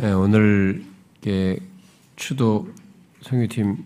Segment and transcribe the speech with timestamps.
[0.00, 0.82] 네, 오늘
[2.16, 2.72] 추도
[3.20, 3.84] 성유팀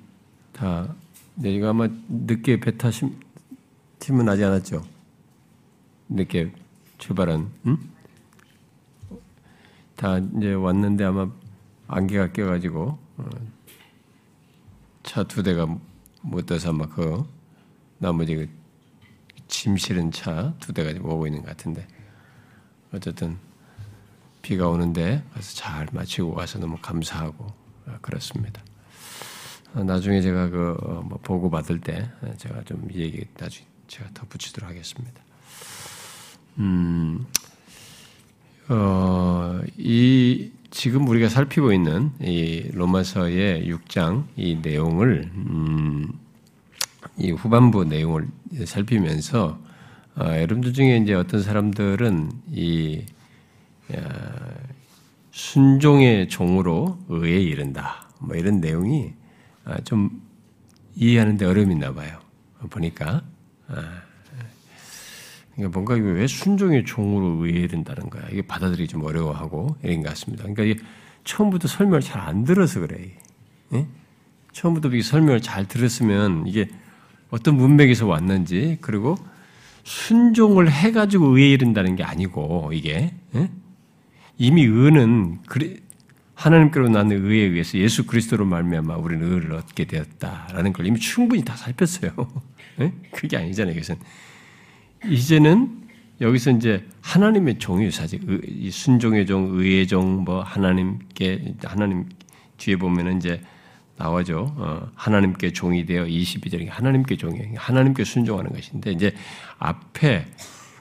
[0.53, 0.95] 다
[1.35, 3.19] 내가 아마 늦게 배 타신
[3.99, 4.85] 팀은 아직 안 왔죠.
[6.08, 6.53] 늦게
[6.99, 7.77] 출발한 응?
[9.96, 11.29] 다 이제 왔는데 아마
[11.88, 13.30] 안개가 껴가지고 어,
[15.02, 15.66] 차두 대가
[16.22, 17.24] 못 떠서 아마 그
[17.98, 18.48] 나머지
[19.48, 21.84] 그짐 실은 차 두 대가 오고 있는 것 같은데
[22.92, 23.36] 어쨌든
[24.45, 27.46] 비가 오는데 가서 잘 마치고 와서 너무 감사하고
[27.87, 28.62] 어, 그렇습니다.
[29.74, 34.69] 어, 나중에 제가 그 뭐 보고 받을 때 제가 좀 얘기 나중에 제가 더 붙이도록
[34.69, 35.22] 하겠습니다.
[36.59, 37.24] 음,
[38.69, 46.12] 어, 이 지금 우리가 살피고 있는 이 로마서의 6장 이 내용을 음,
[47.16, 48.28] 이 후반부 내용을
[48.66, 49.58] 살피면서
[50.16, 53.13] 어, 여러분들 중에 이제 어떤 사람들은 이 야,
[55.30, 58.09] 순종의 종으로 의에 이른다.
[58.20, 59.12] 뭐 이런 내용이
[59.65, 60.22] 아, 좀
[60.95, 62.19] 이해하는데 어려움이 있나 봐요.
[62.70, 63.23] 보니까
[63.69, 64.03] 아,
[65.55, 68.27] 그러니까 뭔가 이거 왜 순종의 종으로 의해된다는 거야.
[68.31, 70.45] 이게 받아들이기 좀 어려워하고 이런 것 같습니다.
[70.45, 70.80] 그러니까 이게
[71.25, 73.11] 처음부터 설명을 잘 안 들어서 그래.
[73.73, 73.86] 예?
[74.53, 76.69] 처음부터 이 설명을 잘 들었으면 이게
[77.30, 79.17] 어떤 문맥에서 왔는지 그리고
[79.84, 83.51] 순종을 해가지고 의에 이른다는 게 아니고 이게 예?
[84.38, 85.38] 이미 의는
[86.34, 91.56] 하나님께로 나는 의에 의해서 예수 그리스도로 말미암아 우리는 의를 얻게 되었다라는 걸 이미 충분히 다
[91.56, 92.12] 살폈어요.
[92.80, 92.92] 예?
[93.12, 93.74] 그게 아니잖아요.
[93.74, 93.96] 이것은
[95.06, 95.84] 이제는
[96.20, 98.20] 여기서 이제 하나님의 종이 사실
[98.70, 102.08] 순종의 종, 의의 종, 뭐 하나님께 하나님
[102.56, 103.40] 뒤에 보면은 이제
[103.96, 104.55] 나와죠.
[104.56, 109.12] 어, 하나님께 종이 되어 22절에 하나님께 종이 하나님께 순종하는 것인데 이제
[109.58, 110.27] 앞에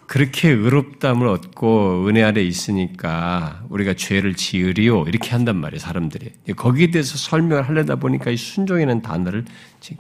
[0.08, 7.18] 그렇게 의롭담을 얻고 은혜 아래 있으니까 우리가 죄를 지으리요 이렇게 한단 말이에요 사람들이 거기에 대해서
[7.18, 9.46] 설명을 하려다 보니까 이 순종이라는 단어를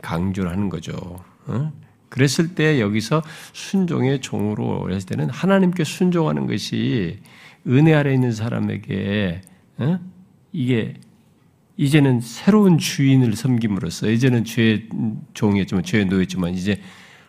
[0.01, 1.23] 강조를 하는 거죠.
[1.45, 1.71] 어?
[2.09, 7.19] 그랬을 때 여기서 순종의 종으로 했을 때는 하나님께 순종하는 것이
[7.67, 9.41] 은혜 아래 있는 사람에게
[9.77, 9.99] 어?
[10.51, 10.95] 이게
[11.77, 14.89] 이제는 새로운 주인을 섬김으로써 이제는 죄의
[15.33, 16.79] 종이었지만 죄에 놓였지만 이제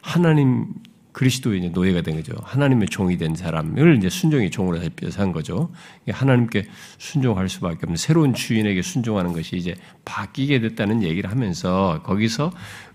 [0.02, 0.66] 하나님
[1.14, 2.34] 그리스도의 노예가 된 거죠.
[2.42, 5.70] 하나님의 종이 된 사람을 이제 순종의 종으로 살펴서 한 거죠.
[6.08, 6.66] 하나님께
[6.98, 12.52] 순종할 수밖에 없는 새로운 주인에게 순종하는 것이 이제 바뀌게 됐다는 얘기를 하면서 거기서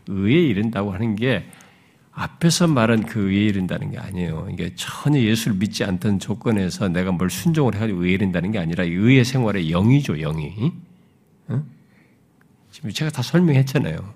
[0.08, 1.46] 의에 이른다고 하는 게
[2.12, 4.50] 앞에서 말한 그 의에 이른다는 게 아니에요.
[4.52, 9.24] 이게 전혀 예수를 믿지 않던 조건에서 내가 뭘 순종을 해가지고 의에 이른다는 게 아니라 의의
[9.24, 10.74] 생활의 영이죠, 영이.
[11.48, 11.64] 어?
[12.70, 14.14] 지금 제가 다 설명했잖아요.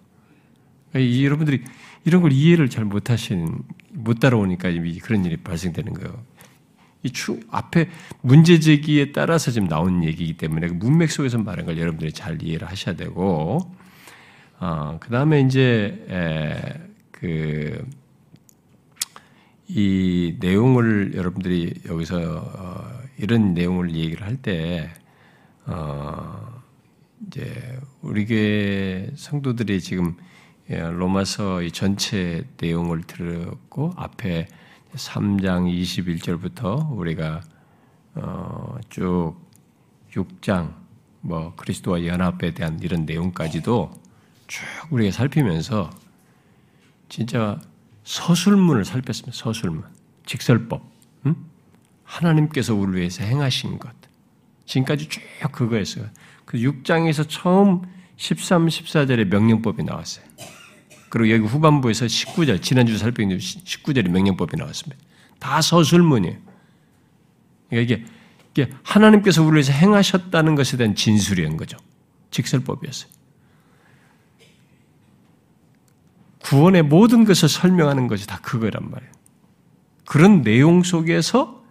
[0.92, 1.64] 그러니까 여러분들이
[2.06, 4.70] 이런 걸 이해를 잘 못하신, 못 따라오니까
[5.02, 6.24] 그런 일이 발생되는 거예요.
[7.04, 7.90] 이 추, 앞에
[8.22, 12.68] 문제 제기에 따라서 지금 나온 얘기이기 때문에 그 문맥 속에서 말한 걸 여러분들이 잘 이해를
[12.68, 13.60] 하셔야 되고,
[14.60, 16.82] 어, 그 다음에 이제, 에,
[17.12, 17.86] 그,
[19.68, 24.90] 이 내용을 여러분들이 여기서 어, 이런 내용을 얘기를 할 때,
[25.66, 26.62] 어,
[27.28, 30.33] 이제 우리 교회 성도들이 지금 예,
[30.68, 34.48] 로마서 이 전체 내용을 들었고 앞에
[34.96, 37.42] 3장 21절부터 우리가
[38.16, 39.36] 어, 쭉
[40.12, 40.74] 6장
[41.22, 43.92] 뭐 그리스도와 연합에 대한 이런 내용까지도
[44.48, 45.90] 쭉 우리가 살피면서
[47.10, 47.60] 진짜
[48.04, 49.36] 서술문을 살폈습니다.
[49.36, 49.84] 서술문.
[50.26, 50.84] 직설법.
[51.26, 51.36] 응?
[52.04, 53.92] 하나님께서 우리를 위해서 행하신 것.
[54.66, 55.22] 지금까지 쭉
[55.52, 56.06] 그거였어요.
[56.46, 57.84] 그 6장에서 처음
[58.18, 60.26] 13, 14절에 명령법이 나왔어요.
[61.14, 65.00] 그리고 여기 후반부에서 19절, 지난주 살펴본 19절에 명령법이 나왔습니다.
[65.38, 66.38] 다 서술문이에요.
[67.70, 68.06] 그러니까 이게,
[68.50, 71.78] 이게 하나님께서 우리를 위해서 행하셨다는 것에 대한 진술이었 거죠.
[72.32, 73.12] 직설법이었어요.
[76.40, 79.14] 구원의 모든 것을 설명하는 것이 다 그거란 말이에요.
[80.08, 81.64] 그런 내용 속에서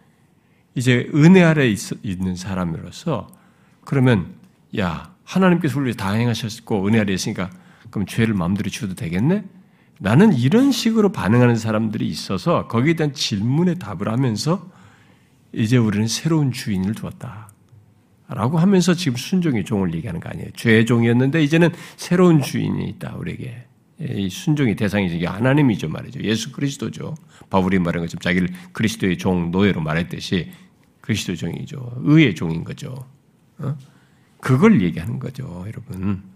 [0.76, 3.26] 이제 은혜 아래 있는 사람으로서
[3.84, 4.36] 그러면
[4.78, 7.50] 야 하나님께서 우리를 다 행하셨고 은혜 아래 있으니까
[7.92, 9.44] 그럼 죄를 마음대로 지어도 되겠네?
[10.00, 14.68] 나는 이런 식으로 반응하는 사람들이 있어서 거기에 대한 질문에 답을 하면서
[15.52, 17.50] 이제 우리는 새로운 주인을 두었다.
[18.28, 20.48] 라고 하면서 지금 순종의 종을 얘기하는 거 아니에요.
[20.56, 23.66] 죄의 종이었는데 이제는 새로운 주인이 있다, 우리에게.
[24.00, 26.22] 이 순종의 대상이 이게 하나님이죠 말이죠.
[26.22, 27.14] 예수 그리스도죠.
[27.50, 30.50] 바울이 말한 것처럼 자기를 그리스도의 종, 노예로 말했듯이
[31.02, 31.98] 그리스도 종이죠.
[31.98, 33.06] 의의 종인 거죠.
[33.58, 33.76] 어?
[34.40, 36.31] 그걸 얘기하는 거죠, 여러분.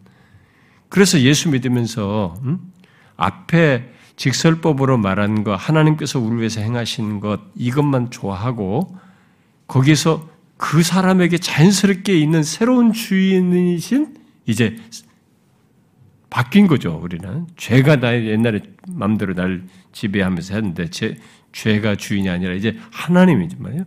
[0.88, 2.72] 그래서 예수 믿으면서 음?
[3.16, 8.96] 앞에 직설법으로 말한 거 하나님께서 우리 위해서 행하신 것 이것만 좋아하고
[9.66, 14.16] 거기서 그 사람에게 자연스럽게 있는 새로운 주인이신
[14.46, 14.76] 이제
[16.30, 17.46] 바뀐 거죠, 우리는.
[17.56, 21.16] 죄가 나의 옛날에 마음대로 날 지배하면서 했는데, 제,
[21.52, 23.84] 죄가 주인이 아니라 이제 하나님이지 말이에요.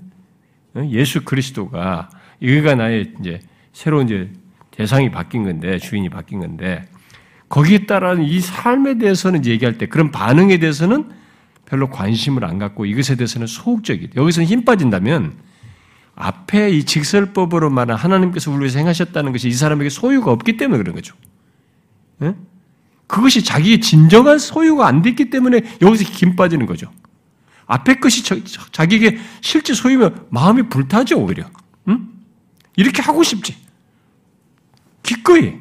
[0.89, 2.09] 예수 그리스도가,
[2.39, 3.39] 이가 나의 이제
[3.73, 4.31] 새로운 이제
[4.79, 6.87] 대상이 바뀐 건데, 주인이 바뀐 건데,
[7.49, 11.11] 거기에 따른 이 삶에 대해서는 얘기할 때, 그런 반응에 대해서는
[11.65, 15.33] 별로 관심을 안 갖고 이것에 대해서는 소극적이 여기서는 힘 빠진다면,
[16.15, 20.95] 앞에 이 직설법으로 말한 하나님께서 우리 위해서 행하셨다는 것이 이 사람에게 소유가 없기 때문에 그런
[20.95, 21.13] 거죠.
[22.21, 22.35] 예?
[23.05, 26.89] 그것이 자기의 진정한 소유가 안 됐기 때문에 여기서 김 빠지는 거죠.
[27.65, 28.23] 앞에 것이
[28.71, 31.49] 자기에게 실제 소유면 마음이 불타죠, 오히려.
[31.89, 32.07] 응?
[32.77, 33.69] 이렇게 하고 싶지.
[35.03, 35.55] 기꺼이.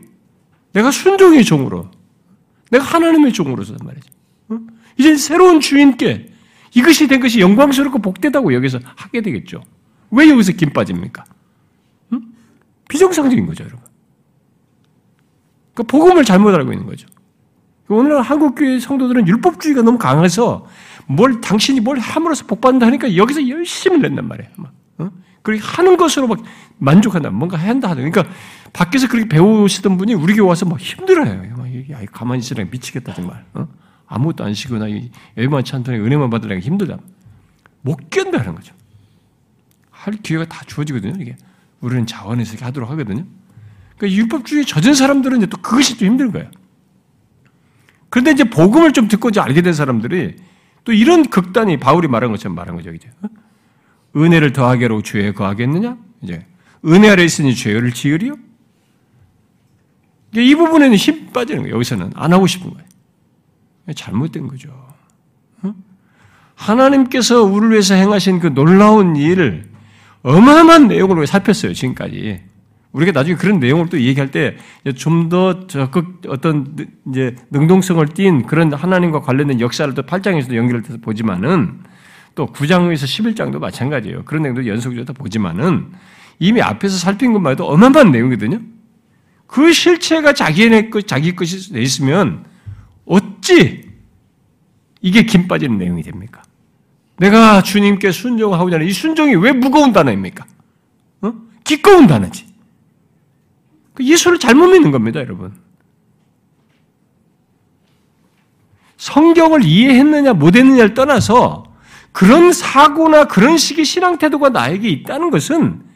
[0.73, 1.91] 내가 순종의 종으로.
[2.71, 4.09] 내가 하나님의 종으로서 말이지.
[4.53, 4.67] 응?
[4.99, 6.33] 이제 새로운 주인께
[6.75, 9.63] 이것이 된 것이 영광스럽고 복되다고 여기서 하게 되겠죠.
[10.11, 11.25] 왜 여기서 김 빠집니까?
[12.13, 12.23] 응?
[12.89, 13.85] 비정상적인 거죠, 여러분.
[15.75, 17.07] 그 복음을 잘못 알고 있는 거죠.
[17.89, 20.67] 오늘날 한국 교회 성도들은 율법주의가 너무 강해서
[21.07, 24.51] 뭘 당신이 뭘 함으로써 복받는다 하니까 여기서 열심히 낸단 말이에요.
[24.57, 24.73] 막.
[24.99, 25.11] 어?
[25.43, 26.43] 그렇게 하는 것으로 막
[26.79, 27.31] 만족한다.
[27.31, 27.95] 뭔가 한다.
[27.95, 28.25] 그러니까
[28.73, 31.57] 밖에서 그렇게 배우시던 분이 우리 교회 와서 막 힘들어요.
[31.57, 33.45] 막, 야, 가만히 있으라 미치겠다 정말.
[33.55, 33.69] 어?
[34.07, 34.87] 아무것도 안 쉬거나
[35.37, 36.99] 여기만 찬ton에 은혜만 받으려니 힘들다.
[37.83, 38.75] 못 견다는 거죠.
[39.91, 41.21] 할 기회가 다 주어지거든요.
[41.21, 41.37] 이게
[41.81, 43.25] 우리는 자원에서 이렇게 하도록 하거든요.
[43.97, 46.51] 그러니까 율법주의에 젖은 사람들은 이제 또 그것이 또 힘든 거예요.
[48.11, 50.37] 그런데 이제 복음을 좀 듣고 이제 알게 된 사람들이
[50.85, 52.91] 또 이런 극단이 바울이 말한 것처럼 말한 거죠.
[52.91, 53.29] 이제 어?
[54.17, 55.99] 은혜를 더하게로 죄에 거하겠느냐?
[56.23, 56.47] 이제
[56.87, 58.37] 은혜 아래 있으니 죄를 지으리요?
[60.35, 61.75] 이 부분에는 힘 빠지는 거예요.
[61.77, 62.85] 여기서는 안 하고 싶은 거예요.
[63.95, 64.69] 잘못된 거죠.
[65.63, 65.75] 어?
[66.55, 69.65] 하나님께서 우리를 위해서 행하신 그 놀라운 일,
[70.23, 71.73] 어마어마한 내용으로 살폈어요.
[71.73, 72.43] 지금까지.
[72.93, 74.57] 우리가 나중에 그런 내용을 또 얘기할 때
[74.97, 76.75] 좀 더 적극 어떤
[77.09, 81.81] 이제 능동성을 띈 그런 하나님과 관련된 역사를 또 8장에서도 연결해서 보지만은
[82.35, 84.25] 또 9장에서 11장도 마찬가지예요.
[84.25, 85.93] 그런 내용도 연속적으로 보지만은
[86.39, 88.61] 이미 앞에서 살핀 것만 해도 어마어마한 내용이거든요.
[89.49, 92.45] 그 실체가 자기네 것, 자기 것이 돼 있으면
[93.07, 93.89] 어찌
[95.01, 96.43] 이게 김 빠지는 내용이 됩니까?
[97.17, 100.47] 내가 주님께 순종하고자 하는 이 순종이 왜 무거운 단어입니까?
[101.23, 101.35] 어?
[101.65, 102.47] 기꺼운 단어지.
[103.95, 105.53] 그 예수를 잘못 믿는 겁니다, 여러분.
[108.99, 111.65] 성경을 이해했느냐 못했느냐를 떠나서
[112.13, 115.88] 그런 사고나 그런 식의 신앙 태도가 나에게 있다는 것은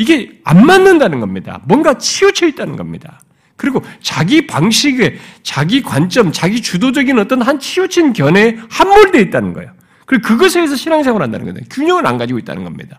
[0.00, 1.60] 이게 안 맞는다는 겁니다.
[1.66, 3.20] 뭔가 치우쳐 있다는 겁니다.
[3.56, 9.72] 그리고 자기 방식에, 자기 관점, 자기 주도적인 어떤 한 치우친 견해에 함몰되어 있다는 거예요.
[10.06, 11.66] 그리고 그것에 의해서 신앙생활을 한다는 거예요.
[11.70, 12.98] 균형을 안 가지고 있다는 겁니다.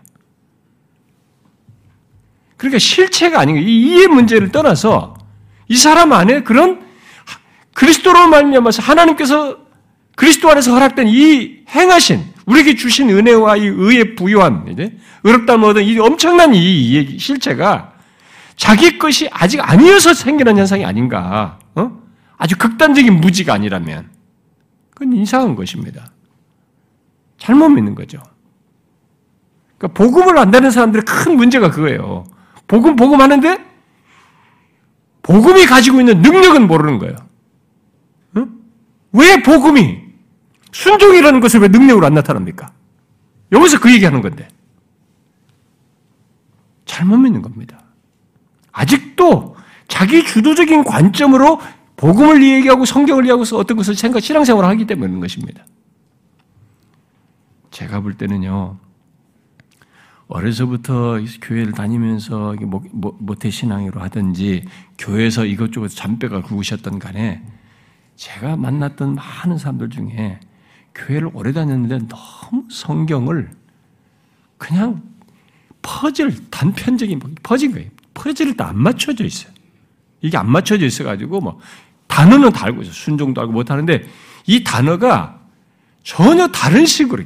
[2.56, 3.68] 그러니까 실체가 아닌 거예요.
[3.68, 5.14] 이 이해 문제를 떠나서
[5.66, 6.86] 이 사람 안에 그런
[7.74, 9.58] 그리스도로 말미암아서 하나님께서
[10.14, 15.98] 그리스도 안에서 허락된 이 행하신 우리에게 주신 은혜와 이 의의 부유함, 이제 의롭다는 얻은 이
[15.98, 17.92] 엄청난 이 실체가
[18.56, 21.58] 자기 것이 아직 아니어서 생기는 현상이 아닌가?
[21.74, 22.02] 어?
[22.36, 24.10] 아주 극단적인 무지가 아니라면
[24.90, 26.10] 그건 이상한 것입니다.
[27.38, 28.20] 잘못 믿는 거죠.
[29.78, 32.24] 그러니까 복음을 안다는 사람들의 큰 문제가 그거예요.
[32.68, 33.58] 복음 복음 하는데
[35.22, 37.16] 복음이 가지고 있는 능력은 모르는 거예요.
[38.36, 38.48] 응?
[39.12, 40.01] 왜 복음이
[40.72, 42.72] 순종이라는 것을 왜 능력으로 안 나타납니까?
[43.52, 44.48] 여기서 그 얘기하는 건데
[46.84, 47.82] 잘못 믿는 겁니다.
[48.72, 49.56] 아직도
[49.88, 51.60] 자기 주도적인 관점으로
[51.96, 55.64] 복음을 얘기하고 성경을 이야기하고 어떤 것을 생각, 신앙생활을 하기 그런 것입니다.
[57.70, 58.78] 제가 볼 때는요,
[60.28, 62.54] 어려서부터 교회를 다니면서
[62.92, 64.64] 모태 신앙으로 하든지
[64.98, 67.42] 교회에서 이것저것 잔뼈가 굵으셨던 간에
[68.16, 70.40] 제가 만났던 많은 사람들 중에
[70.94, 73.50] 교회를 오래 다녔는데 너무 성경을
[74.58, 75.02] 그냥
[75.82, 77.90] 퍼즐 단편적인 퍼진 거예요.
[78.14, 79.52] 퍼즐을 다안 맞춰져 있어요.
[80.20, 81.60] 이게 안 맞춰져 있어가지고 뭐
[82.06, 84.06] 단어는 다 알고 있어 순종도 알고 못하는데
[84.46, 85.40] 이 단어가
[86.04, 87.24] 전혀 다른 식으로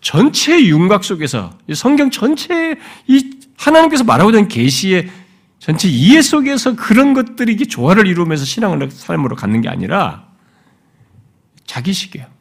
[0.00, 5.10] 전체 윤곽 속에서 성경 전체 이 하나님께서 말하고 있는 계시의
[5.58, 10.28] 전체 이해 속에서 그런 것들이 이게 조화를 이루면서 신앙을 삶으로 갖는 게 아니라
[11.66, 12.37] 자기식이에요.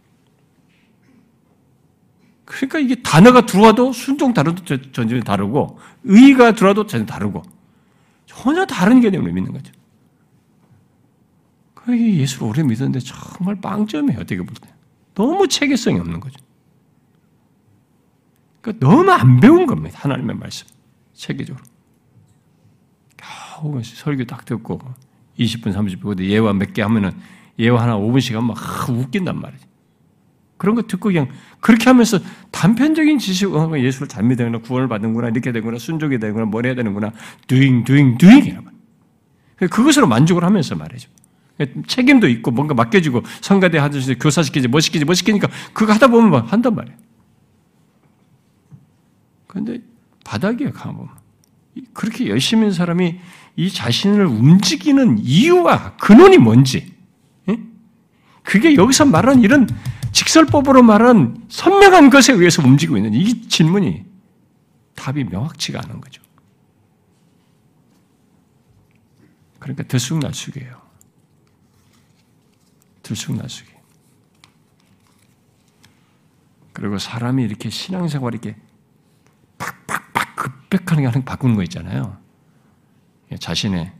[2.47, 4.63] 그러니까 이게 단어가 들어와도 순종 다르도
[4.93, 7.43] 전혀 다르고 의가 들어와도 전혀 다르고
[8.25, 9.73] 전혀 다른 개념을 믿는 거죠.
[11.73, 14.19] 그게 예수를 오래 믿었는데 정말 빵점이에요.
[14.21, 14.73] 어떻게 볼 때.
[15.13, 16.39] 너무 체계성이 없는 거죠.
[18.61, 19.99] 그러니까 너무 안 배운 겁니다.
[20.01, 20.67] 하나님의 말씀.
[21.13, 21.63] 체계적으로.
[23.17, 24.79] 겨우 설교 딱 듣고
[25.37, 27.11] 20분, 30분, 근데 예화 몇 개 하면은
[27.59, 29.65] 예화 하나 5분씩 하면 막 웃긴단 말이지.
[30.57, 31.29] 그런 거 듣고 그냥
[31.67, 32.17] 그렇게 하면서
[32.51, 37.11] 단편적인 지식, 어, 예수를 잘 믿는구나, 구원을 받는구나, 이렇게 되구나, 순종이 되구나, 뭘 해야 되는구나,
[37.47, 38.57] doing, doing, doing.
[39.57, 41.09] 그것으로 만족을 하면서 말이죠.
[41.87, 46.53] 책임도 있고 뭔가 맡겨지고 성가대 하듯이 교사시키지 뭐 시키지 뭐 시키니까 그거 하다 보면 막
[46.53, 46.97] 한단 말이에요.
[49.47, 49.81] 그런데
[50.23, 51.09] 바닥이에요 가보면
[51.91, 53.19] 그렇게 열심히 한 사람이
[53.57, 56.93] 이 자신을 움직이는 이유와 근원이 뭔지
[57.49, 57.59] 예?
[58.43, 59.67] 그게 여기서 말하는 이런
[60.17, 64.03] 직설법으로 말하는 선명한 것에 의해서 움직이고 있는 이 질문이
[64.95, 66.23] 답이 명확치가 않은 거죠.
[69.59, 70.81] 그러니까 들쑥날쑥이에요.
[73.03, 73.69] 들쑥날쑥이.
[76.73, 78.55] 그리고 사람이 이렇게 신앙생활 이렇게
[79.59, 82.17] 팍팍팍 급백하는 게 하나 바꾸는 거 있잖아요.
[83.31, 83.93] 예, 자신의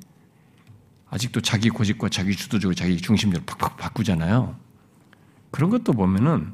[1.12, 4.67] 아직도 자기 고집과 자기 주도적으로 자기 중심적으로 팍팍 바꾸잖아요.
[5.52, 6.54] 그런 것도 보면은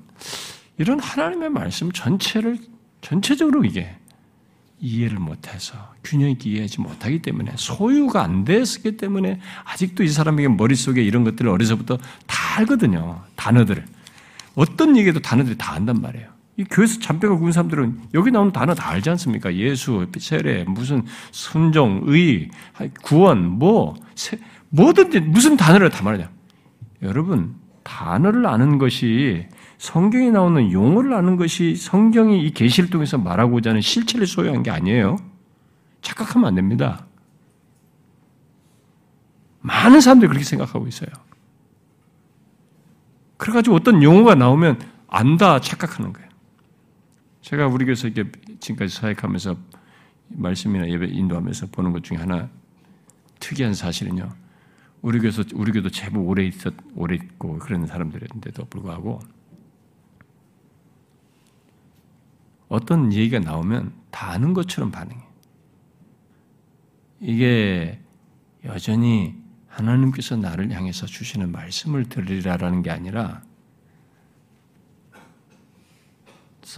[0.78, 2.58] 이런 하나님의 말씀 전체를
[3.02, 3.96] 전체적으로 이게
[4.80, 11.02] 이해를 못해서 균형 있게 이해하지 못하기 때문에 소유가 안 됐기 때문에 아직도 이 사람에게 머릿속에
[11.02, 11.98] 이런 것들을 어려서부터
[12.28, 13.22] 다 알거든요.
[13.36, 13.86] 단어들을.
[14.56, 16.28] 어떤 얘기도 단어들이 다 안단 말이에요.
[16.58, 19.56] 이 교회에서 잠배가 구운 사람들은 여기 나오는 단어 다 알지 않습니까?
[19.56, 22.50] 예수, 세례, 무슨 순종, 의,
[23.02, 24.38] 구원, 뭐, 세,
[24.70, 26.30] 뭐든지 무슨 단어를 다 말하냐.
[27.02, 29.48] 여러분, 단어를 아는 것이
[29.78, 35.18] 성경에 나오는 용어를 아는 것이 성경이 이 계시를 통해서 말하고자 하는 실체를 소유한 게 아니에요.
[36.02, 37.06] 착각하면 안 됩니다.
[39.62, 41.10] 많은 사람들이 그렇게 생각하고 있어요.
[43.38, 46.30] 그래가지고 어떤 용어가 나오면 안다 착각하는 거예요.
[47.42, 49.56] 제가 우리 교회에서 이렇게 지금까지 사역하면서
[50.30, 52.50] 말씀이나 예배 인도하면서 보는 것 중에 하나
[53.40, 54.43] 특이한 사실은요.
[55.04, 59.20] 우리 교회에서 우리 교도 제법 오래 있었 오래 있고 그런 사람들인데도 불구하고
[62.70, 65.22] 어떤 얘기가 나오면 다 아는 것처럼 반응해.
[67.20, 68.00] 이게
[68.64, 69.36] 여전히
[69.68, 73.44] 하나님께서 나를 향해서 주시는 말씀을 들으라라는 게 아니라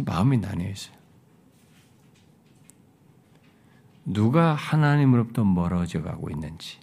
[0.03, 0.96] 마음이 나뉘어 있어요.
[4.03, 6.79] 누가 하나님으로부터 멀어져 가고 있는지,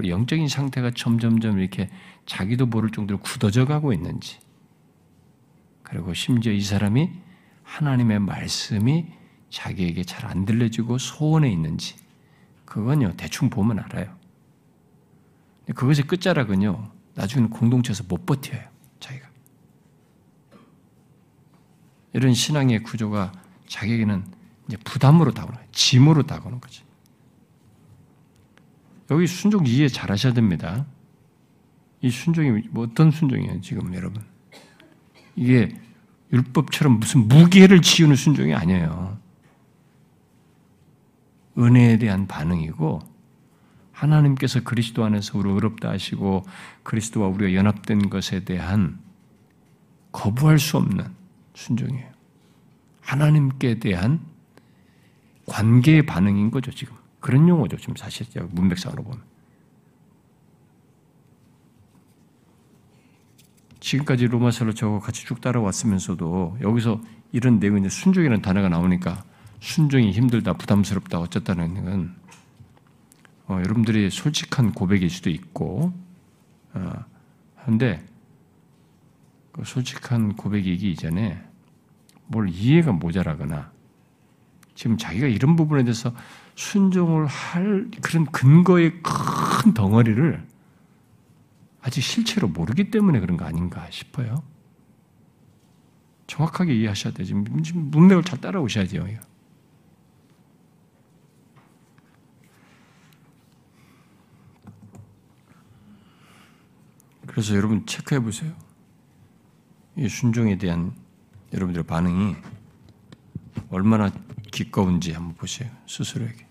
[0.00, 1.90] 그리고 영적인 상태가 점점점 이렇게
[2.24, 4.38] 자기도 모를 정도로 굳어져 가고 있는지,
[5.82, 7.10] 그리고 심지어 이 사람이
[7.64, 9.06] 하나님의 말씀이
[9.50, 11.96] 자기에게 잘 안 들려지고 소원에 있는지
[12.64, 14.16] 그건요 대충 보면 알아요.
[15.74, 18.58] 그것의 끝자락은요 나중에는 공동체에서 못 버텨요
[19.00, 19.28] 자기가.
[22.14, 23.32] 이런 신앙의 구조가
[23.66, 24.24] 자기에게는
[24.68, 25.68] 이제 부담으로 다가오는 거예요.
[25.72, 26.84] 짐으로 다가오는 거지.
[29.10, 30.86] 여기 순종 이해 잘 하셔야 됩니다.
[32.00, 34.22] 이 순종이 뭐 어떤 순종이에요, 지금 여러분?
[35.36, 35.76] 이게
[36.32, 39.18] 율법처럼 무슨 무게를 지우는 순종이 아니에요.
[41.58, 43.00] 은혜에 대한 반응이고
[43.92, 46.44] 하나님께서 그리스도 안에서 우리 의롭다 하시고
[46.82, 48.98] 그리스도와 우리가 연합된 것에 대한
[50.12, 51.04] 거부할 수 없는
[51.54, 52.08] 순종이에요.
[53.00, 54.20] 하나님께 대한
[55.46, 56.99] 관계의 반응인 거죠, 지금.
[57.20, 59.22] 그런 용어죠, 지금 사실 문맥상으로 보면.
[63.80, 67.00] 지금까지 로마서를 저거 같이 쭉 따라왔으면서도 여기서
[67.32, 69.24] 이런 내용이 순종이라는 단어가 나오니까
[69.60, 72.14] 순종이 힘들다, 부담스럽다, 어쨌다는 건
[73.46, 75.92] 어, 여러분들이 솔직한 고백일 수도 있고
[76.72, 76.92] 어,
[77.56, 78.04] 한데
[79.52, 81.42] 그 솔직한 고백이기 이전에
[82.26, 83.72] 뭘 이해가 모자라거나
[84.74, 86.14] 지금 자기가 이런 부분에 대해서
[86.54, 90.46] 순종을 할 그런 근거의 큰 덩어리를
[91.82, 94.42] 아직 실체로 모르기 때문에 그런 거 아닌가 싶어요.
[96.26, 97.26] 정확하게 이해하셔야 돼요.
[97.26, 99.04] 지금 문맥을 잘 따라오셔야 돼요.
[107.26, 108.52] 그래서 여러분 체크해 보세요.
[109.96, 110.92] 이 순종에 대한
[111.52, 112.36] 여러분들의 반응이
[113.70, 114.10] 얼마나
[114.50, 115.70] 기꺼운지 한번 보세요.
[115.86, 116.46] 스스로에게.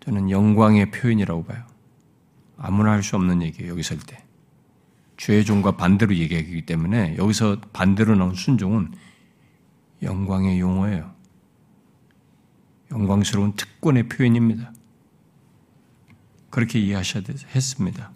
[0.00, 1.64] 저는 영광의 표현이라고 봐요.
[2.56, 3.72] 아무나 할 수 없는 얘기예요.
[3.72, 4.24] 여기 설 때.
[5.16, 8.94] 죄의 종과 반대로 얘기하기 때문에 여기서 반대로 나온 순종은
[10.02, 11.14] 영광의 용어예요.
[12.90, 14.72] 영광스러운 특권의 표현입니다.
[16.48, 17.22] 그렇게 이해하셔야
[17.54, 18.10] 했습니다.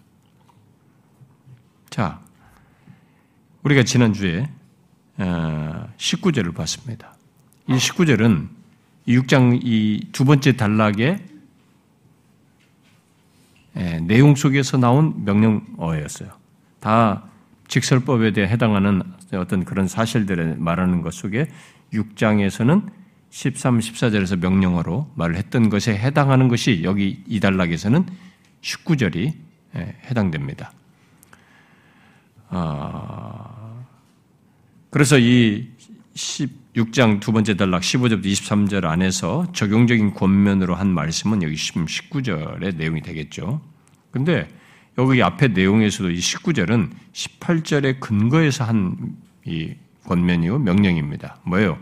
[1.89, 2.21] 자,
[3.63, 4.49] 우리가 지난주에
[5.17, 7.15] 19절을 어, 봤습니다.
[7.67, 8.49] 이 19절은
[9.07, 11.19] 6장 이 두 번째 단락의
[13.77, 16.29] 예, 내용 속에서 나온 명령어였어요.
[16.79, 17.23] 다
[17.67, 19.01] 직설법에 대해 해당하는
[19.33, 21.47] 어떤 그런 사실들을 말하는 것 속에
[21.93, 22.89] 6장에서는
[23.31, 28.05] 13, 14절에서 명령어로 말을 했던 것에 해당하는 것이 여기 이 단락에서는
[28.61, 29.33] 19절이
[29.75, 30.71] 예, 해당됩니다.
[32.47, 33.54] 아,
[34.95, 35.67] 그래서 이
[36.13, 43.59] 16장 두 번째 단락 15절부터 23절 안에서 적용적인 권면으로 한 말씀은 여기 19절의 내용이 되겠죠.
[44.11, 44.47] 근데
[44.97, 49.75] 여기 앞에 내용에서도 이 19절은 18절의 근거에서 한 이
[50.05, 51.37] 권면이요 명령입니다.
[51.43, 51.77] 뭐예요?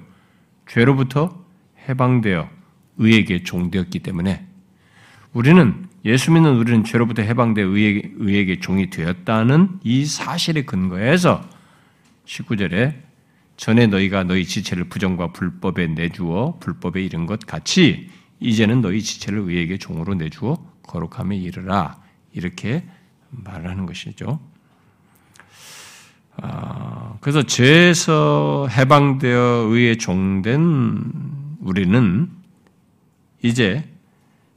[0.67, 1.43] 죄로부터
[1.87, 2.49] 해방되어
[2.97, 4.45] 의에게 종되었기 때문에
[5.33, 11.47] 우리는 예수 믿는 우리는 죄로부터 해방되어 의에게, 의에게 종이 되었다는 이 사실의 근거에서
[12.25, 13.02] 19절에
[13.57, 19.77] 전에 너희가 너희 지체를 부정과 불법에 내주어 불법에 이른 것 같이 이제는 너희 지체를 의에게
[19.77, 22.01] 종으로 내주어 거룩함에 이르라
[22.33, 22.83] 이렇게
[23.29, 24.39] 말하는 것이죠.
[26.37, 31.11] 아, 그래서 죄에서 해방되어 의에 종된
[31.61, 32.29] 우리는
[33.43, 33.87] 이제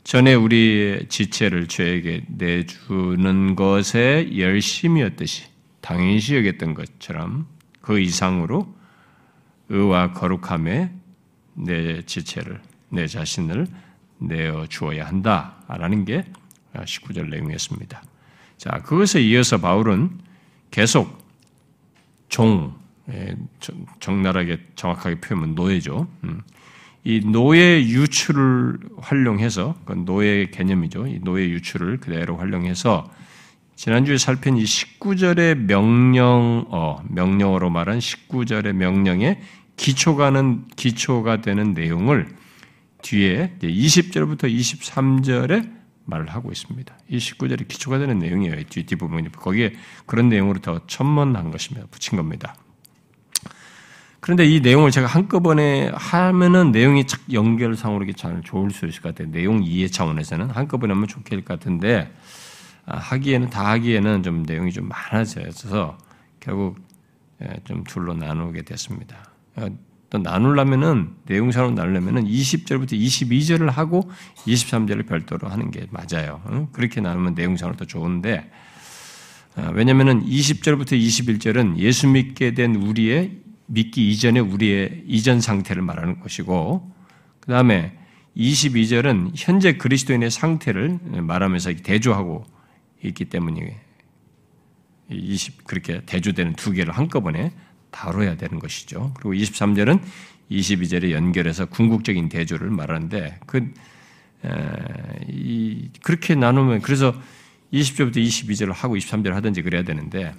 [0.04, 5.44] 전에 우리 지체를 죄에게 내주는 것에 열심이었듯이
[5.80, 7.46] 당연시 여겼던 것처럼
[7.80, 8.74] 그 이상으로
[9.68, 10.92] 의와 거룩함에
[11.54, 13.66] 내 지체를 내 자신을
[14.18, 16.24] 내어 주어야 한다라는 게
[16.74, 18.02] 19절 내용이었습니다.
[18.56, 20.10] 자, 그것에 이어서 바울은
[20.70, 21.26] 계속
[22.28, 22.74] 종,
[23.10, 23.36] 예,
[24.00, 26.08] 적나라하게 정확하게 표현하면 노예죠.
[26.24, 26.42] 음.
[27.04, 31.06] 이 노예 유출을 활용해서, 그 노예 개념이죠.
[31.06, 33.08] 이 노예 유출을 그대로 활용해서
[33.76, 39.40] 지난주에 살핀 이 19절의 명령어, 명령어로 말한 19절의 명령에
[39.76, 42.34] 기초가는, 기초가 되는 내용을
[43.02, 46.96] 뒤에 20절부터 23절에 말을 하고 있습니다.
[47.08, 48.62] 이 19절이 기초가 되는 내용이에요.
[48.68, 49.32] 뒤, 뒷부분이.
[49.32, 49.74] 거기에
[50.06, 51.86] 그런 내용으로 더 첨언한 것입니다.
[51.90, 52.54] 붙인 겁니다.
[54.20, 59.30] 그런데 이 내용을 제가 한꺼번에 하면은 내용이 착 연결상으로 잘 좋을 수 있을 것 같아요.
[59.30, 62.12] 내용 이해 차원에서는 한꺼번에 하면 좋을 것 같은데,
[62.86, 65.98] 아, 하기에는, 다 하기에는 좀 내용이 좀 많아져서
[66.40, 66.78] 결국
[67.42, 69.25] 예, 좀 둘로 나누게 됐습니다.
[69.56, 69.68] 어,
[70.08, 74.10] 또 나누려면은 내용상으로 나누려면은 20절부터 22절을 하고
[74.46, 76.68] 23절을 별도로 하는 게 맞아요.
[76.72, 78.50] 그렇게 나누면 내용상으로 더 좋은데
[79.56, 86.92] 어, 왜냐면은 20절부터 21절은 예수 믿게 된 우리의 믿기 이전에 우리의 이전 상태를 말하는 것이고
[87.40, 87.98] 그 다음에
[88.36, 92.44] 22절은 현재 그리스도인의 상태를 말하면서 대조하고
[93.02, 93.80] 있기 때문에
[95.10, 97.52] 20 그렇게 대조되는 두 개를 한꺼번에
[97.96, 99.12] 다뤄야 되는 것이죠.
[99.14, 100.00] 그리고 23절은
[100.50, 103.72] 22절에 연결해서 궁극적인 대조를 말하는데 그
[105.28, 107.14] 이, 그렇게 나누면 그래서
[107.72, 110.34] 20절부터 22절을 하고 23절을 하든지 그래야 되는데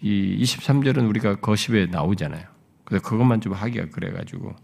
[0.00, 2.44] 이 23절은 우리가 거십에 나오잖아요.
[2.84, 4.56] 그래서 그것만 좀 하기가 그래가지고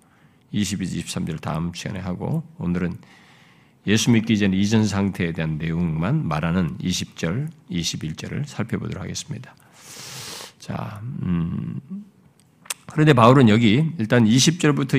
[0.51, 2.97] 22, 23절 다음 시간에 하고 오늘은
[3.87, 9.55] 예수 믿기 전 이전 상태에 대한 내용만 말하는 20절, 21절을 살펴보도록 하겠습니다.
[10.63, 11.81] 자, 음,
[12.87, 14.95] 그런데 바울은 여기 일단 20절부터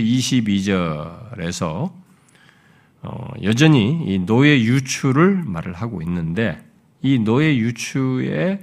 [1.38, 1.90] 22절에서
[3.02, 6.62] 어, 여전히 이 노예 유추를 말을 하고 있는데
[7.02, 8.60] 이 노예 유추의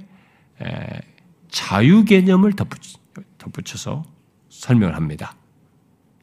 [0.61, 1.01] 에,
[1.49, 2.99] 자유 개념을 덧붙여,
[3.77, 4.03] 서
[4.49, 5.35] 설명을 합니다.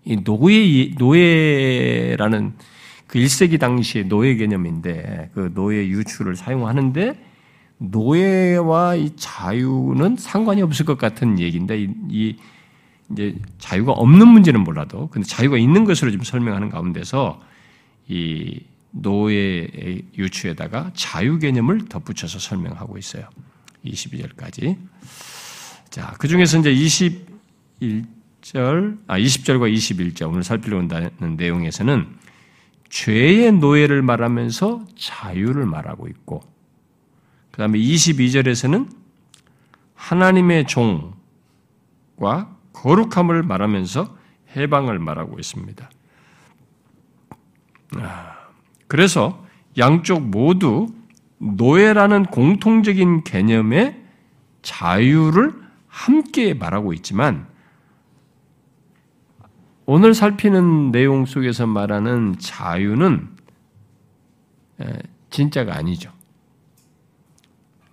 [0.05, 2.55] 이 노예 노예라는
[3.09, 7.28] 그 1세기 당시의 노예 개념인데 그 노예 유추를 사용하는데
[7.79, 12.37] 노예와 이 자유는 상관이 없을 것 같은 얘기인데 이, 이
[13.11, 17.41] 이제 자유가 없는 문제는 몰라도 근데 자유가 있는 것으로 좀 설명하는 가운데서
[18.09, 18.61] 이
[18.91, 19.69] 노예
[20.17, 23.29] 유추에다가 자유 개념을 덧붙여서 설명하고 있어요.
[23.85, 24.77] 22절까지.
[25.91, 26.75] 자, 그 중에서 이제
[27.81, 30.43] 21절, 아, 20절과 21절, 오늘
[30.97, 32.07] 하는 내용에서는
[32.91, 36.43] 죄의 노예를 말하면서 자유를 말하고 있고,
[37.59, 38.89] 그 다음에 22절에서는
[39.97, 44.17] 하나님의 종과 거룩함을 말하면서
[44.55, 45.91] 해방을 말하고 있습니다.
[47.97, 48.37] 아,
[48.87, 49.45] 그래서
[49.77, 50.87] 양쪽 모두
[51.39, 54.05] 노예라는 공통적인 개념의
[54.63, 55.53] 자유를
[55.89, 57.49] 함께 말하고 있지만
[59.85, 63.37] 오늘 살피는 내용 속에서 말하는 자유는
[65.31, 66.18] 진짜가 아니죠.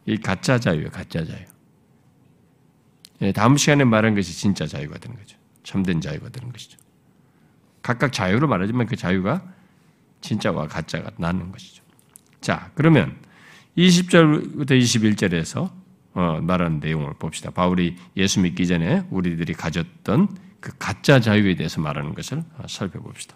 [0.05, 1.45] 이 가짜 자유예요, 가짜 자유.
[3.21, 5.37] 예, 다음 시간에 말한 것이 진짜 자유가 되는 거죠.
[5.63, 6.77] 참된 자유가 되는 것이죠.
[7.81, 9.43] 각각 자유로 말하지만 그 자유가
[10.21, 11.83] 진짜와 가짜가 나는 것이죠.
[12.41, 13.15] 자, 그러면
[13.77, 15.71] 20절부터 21절에서
[16.13, 17.51] 어, 말하는 내용을 봅시다.
[17.51, 23.35] 바울이 예수 믿기 전에 우리들이 가졌던 그 가짜 자유에 대해서 말하는 것을 살펴봅시다.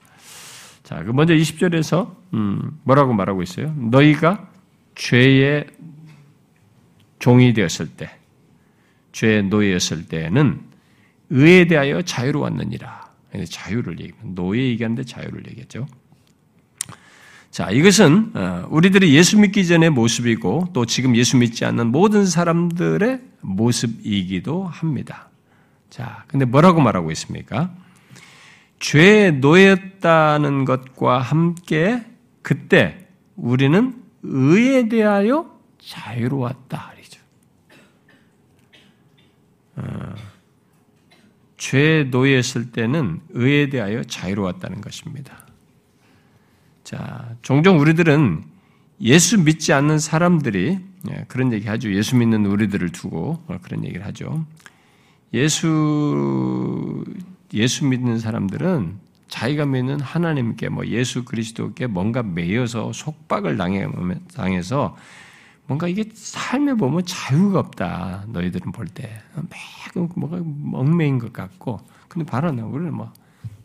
[0.84, 3.74] 자, 그 먼저 20절에서 음, 뭐라고 말하고 있어요?
[3.78, 4.50] 너희가
[4.96, 5.68] 죄의
[7.20, 8.10] 종이 되었을 때,
[9.12, 10.62] 죄의 노예였을 때는
[11.30, 13.10] 의에 대하여 자유로웠느니라.
[13.50, 14.42] 자유를 얘기합니다.
[14.42, 15.88] 노예 얘기하는데 자유를 얘기했죠.
[17.52, 23.22] 자, 이것은 어, 우리들이 예수 믿기 전의 모습이고 또 지금 예수 믿지 않는 모든 사람들의
[23.42, 25.30] 모습이기도 합니다.
[25.90, 27.74] 자, 근데 뭐라고 말하고 있습니까?
[28.80, 32.06] 죄에 놓였다는 것과 함께
[32.42, 36.94] 그때 우리는 의에 대하여 자유로웠다.
[41.58, 45.46] 죄에 놓였을 때는 의에 대하여 자유로웠다는 것입니다.
[46.84, 48.44] 자, 종종 우리들은
[49.02, 51.94] 예수 믿지 않는 사람들이 예, 그런 얘기 하죠.
[51.94, 54.46] 예수 믿는 우리들을 두고 그런 얘기를 하죠.
[55.34, 57.06] 예수
[57.54, 63.88] 예수 믿는 사람들은 자기가 믿는 하나님께 뭐 예수 그리스도께 뭔가 매여서 속박을 당해,
[64.34, 64.98] 당해서
[65.70, 68.26] 뭔가 이게 삶에 보면 자유가 없다.
[68.30, 69.22] 너희들은 볼 때.
[69.36, 70.38] 매일 뭐가
[70.74, 71.80] 얽매인 것 같고.
[72.08, 73.14] 근데 바로 우리는 뭐,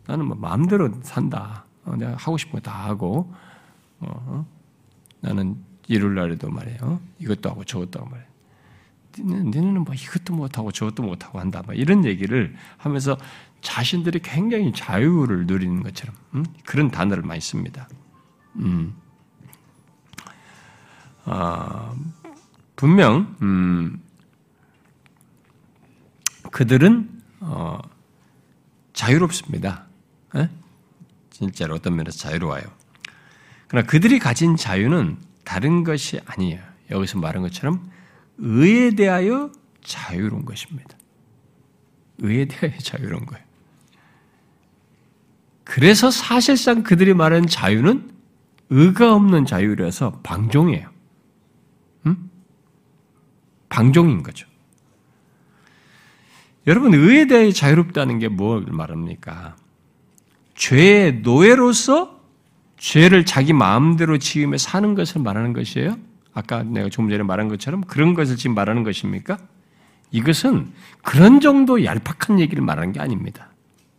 [0.05, 1.65] 나는 뭐 마음대로 산다.
[1.83, 3.33] 어, 내가 하고 싶은 거 다 하고,
[4.01, 4.45] 어,
[5.19, 6.99] 나는 일요일 날에도 말이에요.
[7.17, 8.29] 이것도 하고 저것도 하고 말이에요.
[9.17, 11.63] 니네는 뭐 이것도 못하고 저것도 못하고 한다.
[11.65, 13.17] 막 이런 얘기를 하면서
[13.61, 16.45] 자신들이 굉장히 자유를 누리는 것처럼 음?
[16.67, 17.89] 그런 단어를 많이 씁니다.
[18.57, 18.93] 음.
[21.25, 21.93] 아,
[22.75, 24.01] 분명 음,
[26.51, 27.09] 그들은
[27.41, 27.79] 어,
[28.93, 29.85] 자유롭습니다.
[30.35, 30.49] 에?
[31.31, 32.63] 진짜로 어떤 면에서 자유로워요.
[33.67, 36.61] 그러나 그들이 가진 자유는 다른 것이 아니에요.
[36.91, 37.91] 여기서 말한 것처럼
[38.37, 39.51] 의에 대하여
[39.83, 40.97] 자유로운 것입니다.
[42.19, 43.43] 의에 대하여 자유로운 거예요.
[45.63, 48.11] 그래서 사실상 그들이 말하는 자유는
[48.69, 50.94] 의가 없는 자유라서 방종이에요.
[53.65, 53.69] 음?
[53.69, 54.47] 방종인 거죠.
[56.67, 59.55] 여러분, 의에 대해 자유롭다는 게뭘 말합니까?
[60.55, 62.21] 죄의 노예로서
[62.77, 65.97] 죄를 자기 마음대로 지으며 사는 것을 말하는 것이에요?
[66.33, 69.37] 아까 내가 조금 전에 말한 것처럼 그런 것을 지금 말하는 것입니까?
[70.11, 73.49] 이것은 그런 정도 얄팍한 얘기를 말하는 게 아닙니다.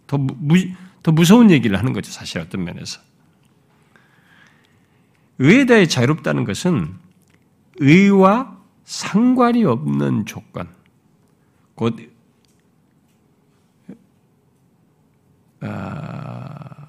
[0.06, 0.56] 더, 무,
[1.02, 3.00] 더 무서운 얘기를 하는 거죠, 사실 어떤 면에서.
[5.38, 6.94] 의에 대해 자유롭다는 것은
[7.78, 8.55] 의와
[8.86, 10.68] 상관이 없는 조건,
[11.74, 11.96] 곧
[15.60, 16.86] 아,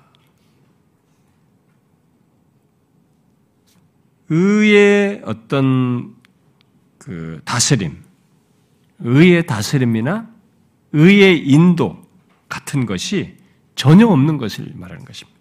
[4.29, 6.15] 의의 어떤
[6.99, 8.03] 그 다스림,
[8.99, 10.29] 의의 다스림이나
[10.91, 12.07] 의의 인도
[12.47, 13.38] 같은 것이
[13.73, 15.38] 전혀 없는 것을 말하는 것입니다.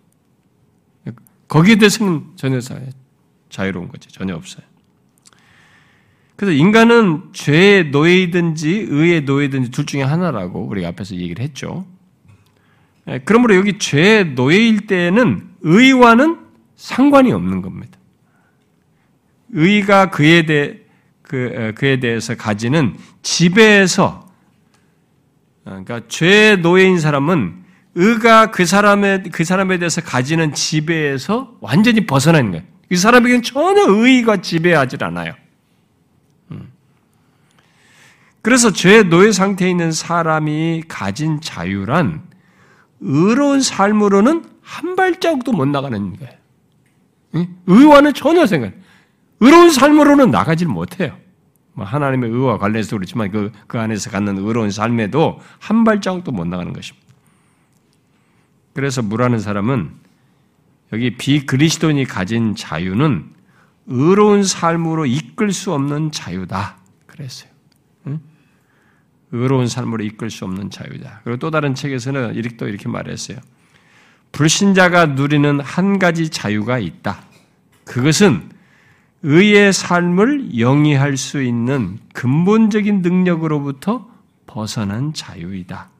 [1.48, 2.60] 거기에 대해서는 전혀
[3.50, 4.10] 자유로운 거죠.
[4.10, 4.64] 전혀 없어요.
[6.36, 11.86] 그래서 인간은 죄의 노예이든지 의의 노예든지 둘 중에 하나라고 우리가 앞에서 얘기를 했죠.
[13.08, 16.38] 예, 그러므로 여기 죄의 노예일 때는 의와는
[16.76, 17.98] 상관이 없는 겁니다.
[19.52, 20.78] 의가 그에 대해
[21.22, 24.26] 그, 그에 대해서 가지는 지배에서
[25.64, 27.64] 그러니까 죄의 노예인 사람은
[27.96, 32.64] 의가 그 사람의 그 사람에 대해서 가지는 지배에서 완전히 벗어난 거예요.
[32.88, 35.34] 그 사람에게는 전혀 의가 지배하지 않아요.
[36.52, 36.70] 음.
[38.46, 42.22] 그래서 죄의 노예 상태에 있는 사람이 가진 자유란
[43.00, 47.48] 의로운 삶으로는 한 발자국도 못 나가는 거예요.
[47.66, 48.72] 의와는 전혀 생각.
[49.40, 51.16] 의로운 삶으로는 나가질 못해요.
[51.72, 56.72] 뭐 하나님의 의와 관련해서 그렇지만 그, 그 안에서 갖는 의로운 삶에도 한 발자국도 못 나가는
[56.72, 57.04] 것입니다.
[58.74, 59.90] 그래서 무라는 사람은
[60.92, 63.28] 여기 비그리스도인이 가진 자유는
[63.88, 66.76] 의로운 삶으로 이끌 수 없는 자유다.
[67.08, 67.55] 그랬어요.
[69.32, 69.38] 응?
[69.38, 71.20] 의로운 삶으로 이끌 수 없는 자유다.
[71.24, 73.38] 그리고 또 다른 책에서는 이렇게 또 이렇게 말했어요.
[74.32, 77.22] 불신자가 누리는 한 가지 자유가 있다.
[77.84, 78.50] 그것은
[79.22, 84.08] 의의 삶을 영위할 수 있는 근본적인 능력으로부터
[84.46, 85.90] 벗어난 자유이다.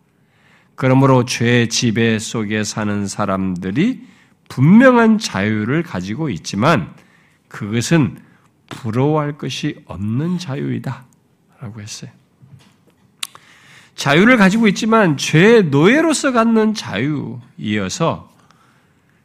[0.74, 4.06] 그러므로 죄 지배 속에 사는 사람들이
[4.48, 6.94] 분명한 자유를 가지고 있지만
[7.48, 8.18] 그것은
[8.68, 11.06] 부러워할 것이 없는 자유이다.
[11.60, 12.10] 라고 했어요.
[13.96, 18.30] 자유를 가지고 있지만 죄의 노예로서 갖는 자유이어서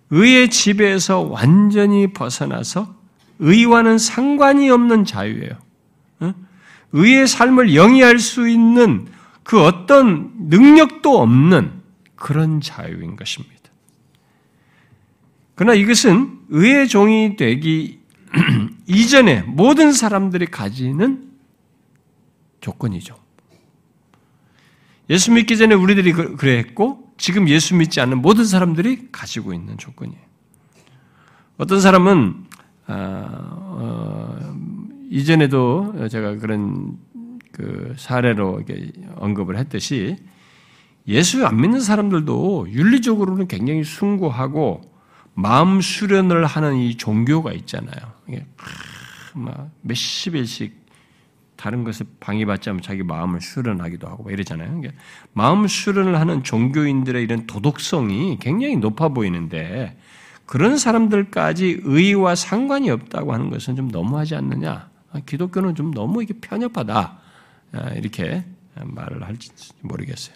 [0.10, 2.96] 의의 지배에서 완전히 벗어나서
[3.40, 5.52] 의와는 상관이 없는 자유예요.
[6.94, 9.08] 의의 삶을 영위할 수 있는
[9.44, 11.82] 그 어떤 능력도 없는
[12.16, 13.56] 그런 자유인 것입니다.
[15.56, 18.00] 그러나 이것은 의의 종이 되기
[18.88, 21.30] 이전에 모든 사람들이 가지는
[22.62, 23.21] 조건이죠.
[25.12, 29.78] 예수 믿기 전에 우리들이 그, 그래 했고 지금 예수 믿지 않는 모든 사람들이 가지고 있는
[29.78, 30.22] 조건이에요.
[31.58, 32.46] 어떤 사람은
[32.88, 34.56] 아, 어,
[35.10, 36.98] 이전에도 제가 그런
[37.52, 38.64] 그 사례로
[39.18, 40.16] 언급을 했듯이
[41.08, 44.82] 예수 안 믿는 사람들도 윤리적으로는 굉장히 숭고하고
[45.34, 48.14] 마음 수련을 하는 이 종교가 있잖아요.
[49.34, 50.81] 막 몇십 일씩
[51.62, 54.68] 다른 것에 방해받지 않으면 자기 마음을 수련하기도 하고 이러잖아요.
[54.68, 54.94] 그러니까
[55.34, 59.96] 마음 수련을 하는 종교인들의 이런 도덕성이 굉장히 높아 보이는데
[60.48, 64.90] 그런 사람들까지 의와 상관이 없다고 하는 것은 좀 너무하지 않느냐?
[65.28, 67.20] 기독교는 좀 너무 이게 편협하다
[67.74, 68.44] 아, 이렇게
[68.84, 70.36] 말을 할지 모르겠어요.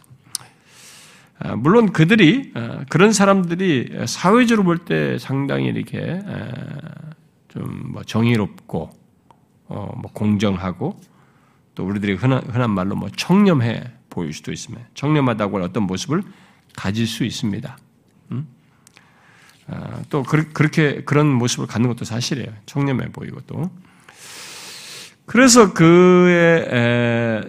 [1.40, 6.22] 아, 물론 그들이 아, 그런 사람들이 사회적으로 볼 때 상당히 이렇게
[7.48, 8.92] 좀뭐 정의롭고
[9.70, 11.00] 어, 뭐 공정하고
[11.76, 16.24] 또 우리들이 흔한, 흔한 말로 뭐 청렴해 보일 수도 있으면 청렴하다고 어떤 모습을
[16.76, 17.78] 가질 수 있습니다.
[18.32, 18.48] 음?
[19.68, 22.52] 아, 또 그, 렇게 그런 모습을 갖는 것도 사실이에요.
[22.66, 23.70] 청렴해 보이고 또
[25.26, 27.42] 그래서 그의 에,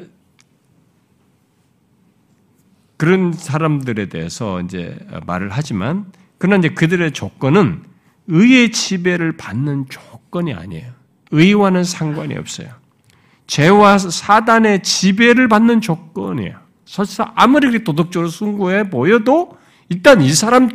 [2.97, 7.85] 그런 사람들에 대해서 이제 말을 하지만 그러나 이제 그들의 조건은
[8.29, 10.93] 의의 지배를 받는 조건이 아니에요.
[11.31, 12.69] 의와는 상관이 없어요.
[13.46, 16.59] 죄와 사단의 지배를 받는 조건이에요.
[16.85, 19.56] 설사 아무리 도덕적으로 숭고해 보여도
[19.88, 20.70] 일단 이 사람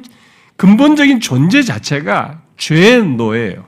[0.57, 3.65] 근본적인 존재 자체가 죄의 노예예요.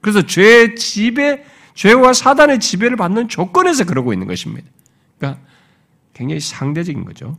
[0.00, 4.68] 그래서 죄의 지배, 죄와 사단의 지배를 받는 조건에서 그러고 있는 것입니다.
[5.18, 5.40] 그러니까
[6.12, 7.38] 굉장히 상대적인 거죠.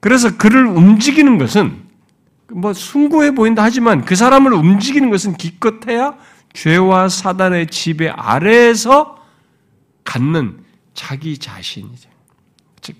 [0.00, 1.82] 그래서 그를 움직이는 것은
[2.52, 6.16] 뭐 숭고해 보인다 하지만 그 사람을 움직이는 것은 기껏해야
[6.52, 9.23] 죄와 사단의 지배 아래에서
[10.04, 10.62] 갖는
[10.92, 12.10] 자기 자신이죠.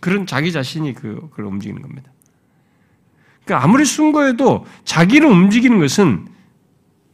[0.00, 2.10] 그런 자기 자신이 그, 그걸 움직이는 겁니다.
[3.44, 6.26] 그러니까 아무리 순고해도 자기를 움직이는 것은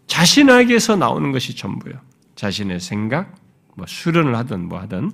[0.07, 1.98] 자신에게서 나오는 것이 전부예요.
[2.37, 3.35] 자신의 생각,
[3.74, 5.12] 뭐 수련을 하든 뭐 하든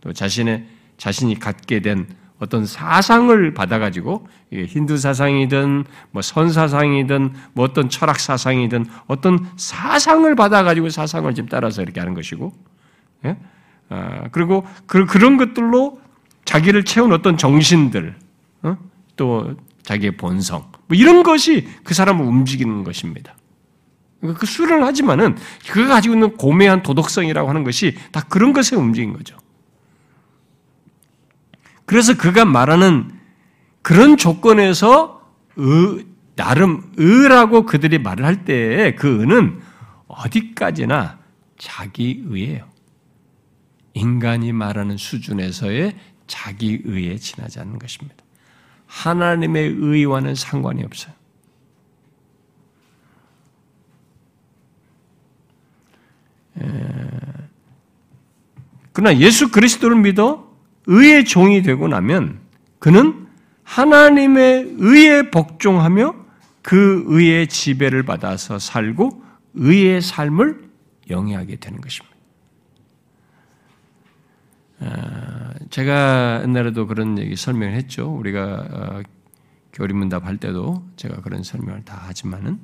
[0.00, 2.06] 또 자신의 자신이 갖게 된
[2.38, 11.34] 어떤 사상을 받아가지고 힌두 사상이든 뭐 선사상이든 뭐 어떤 철학 사상이든 어떤 사상을 받아가지고 사상을
[11.34, 12.52] 지금 따라서 이렇게 하는 것이고,
[13.24, 13.36] 예?
[13.88, 16.00] 아, 그리고 그, 런 것들로
[16.44, 18.16] 자기를 채운 어떤 정신들,
[18.62, 18.76] 어?
[19.16, 23.34] 또 자기의 본성, 뭐 이런 것이 그 사람을 움직이는 것입니다.
[24.20, 25.36] 그 수련을 하지만은
[25.70, 29.36] 그가 가지고 있는 고매한 도덕성이라고 하는 것이 다 그런 것에 움직인 거죠.
[31.84, 33.12] 그래서 그가 말하는
[33.82, 35.22] 그런 조건에서
[35.56, 36.04] 의,
[36.36, 39.60] 나름 의라고 그들이 말을 할 때에 그 의는
[40.06, 41.18] 어디까지나
[41.56, 42.66] 자기 의예요.
[43.98, 48.16] 인간이 말하는 수준에서의 자기 의에 지나지 않는 것입니다.
[48.86, 51.14] 하나님의 의와는 상관이 없어요.
[58.92, 60.48] 그러나 예수 그리스도를 믿어
[60.86, 62.40] 의의 종이 되고 나면
[62.78, 63.26] 그는
[63.62, 66.14] 하나님의 의에 복종하며
[66.62, 69.22] 그 의의 지배를 받아서 살고
[69.54, 70.68] 의의 삶을
[71.10, 72.17] 영위하게 되는 것입니다.
[74.80, 78.14] 아, 제가 옛날에도 그런 얘기 설명을 했죠.
[78.14, 79.02] 우리가 어,
[79.72, 82.58] 교리문답 할 때도 제가 그런 설명을 다 하지만은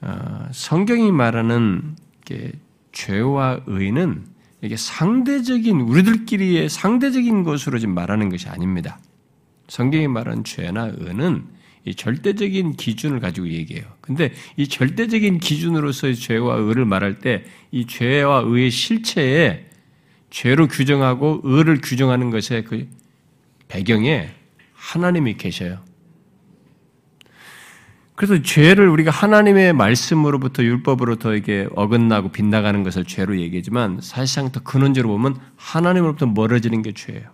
[0.00, 1.96] 어, 성경이 말하는
[2.92, 4.24] 죄와 의는
[4.62, 8.98] 이게 상대적인 우리들끼리의 상대적인 것으로 지금 말하는 것이 아닙니다.
[9.68, 11.44] 성경이 말하는 죄나 의는
[11.84, 13.84] 이 절대적인 기준을 가지고 얘기해요.
[14.00, 19.66] 근데 이 절대적인 기준으로서의 죄와 의를 말할 때 이 죄와 의의 실체에
[20.32, 22.88] 죄로 규정하고 의를 규정하는 것의 그
[23.68, 24.30] 배경에
[24.72, 25.80] 하나님이 계셔요.
[28.14, 35.12] 그래서 죄를 우리가 하나님의 말씀으로부터 율법으로부터 이게 어긋나고 빗나가는 것을 죄로 얘기하지만 사실상 더 근원적으로
[35.12, 37.28] 보면 하나님으로부터 멀어지는 게 죄예요.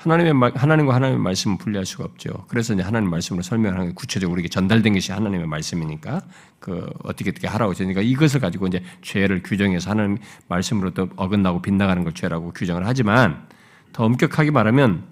[0.00, 2.46] 하나님의 말, 하나님과 하나님의 말씀은 분리할 수가 없죠.
[2.48, 6.22] 그래서 이제 하나님 말씀으로 설명하는 게 구체적으로 우리에게 전달된 것이 하나님의 말씀이니까
[6.58, 10.16] 그 어떻게 어떻게 하라고 했으니까 이것을 가지고 이제 죄를 규정해서 하나님
[10.48, 13.46] 말씀으로 또 어긋나고 빗나가는 걸 죄라고 규정을 하지만
[13.92, 15.04] 더 엄격하게 말하면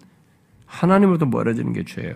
[0.64, 2.14] 하나님으로부터 멀어지는 게 죄예요.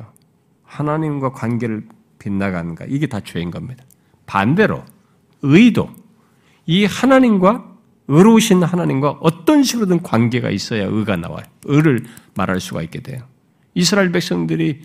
[0.65, 1.87] 하나님과 관계를
[2.19, 3.85] 빗나가는가 이게 다 죄인 겁니다.
[4.25, 4.83] 반대로
[5.43, 5.91] 의도
[6.65, 7.72] 이 하나님과
[8.13, 11.45] 의로우신 하나님과 어떤 식으로든 관계가 있어야 의가 나와요.
[11.65, 13.23] 의를 말할 수가 있게 돼요.
[13.75, 14.83] 이스라엘 백성들이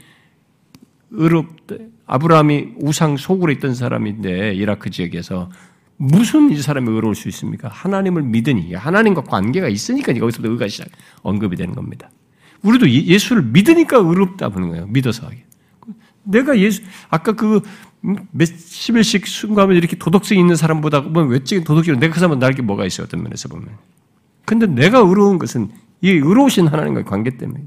[1.12, 5.50] 의롭대 아브라함이 우상 속으로 있던 사람인데 이라크 지역에서
[5.98, 7.68] 무슨 이 사람이 의로울 수 있습니까?
[7.68, 10.88] 하나님을 믿으니 하나님과 관계가 있으니까 거기서부터 의가 시작
[11.22, 12.10] 언급이 되는 겁니다.
[12.62, 14.88] 우리도 예, 예수를 믿으니까 의롭다 보는 거예요.
[14.88, 15.30] 믿어서.
[16.24, 17.62] 내가 예수 아까 그
[18.32, 22.86] 몇십 일씩 순가하면 이렇게 도덕성 있는 사람보다 뭐 외적인 도덕적으로 내가 그 사람은 나에게 뭐가
[22.86, 23.70] 있어요 어떤 면에서 보면.
[24.46, 27.66] 근데 내가 의로운 것은 이 의로우신 하나님과의 관계 때문에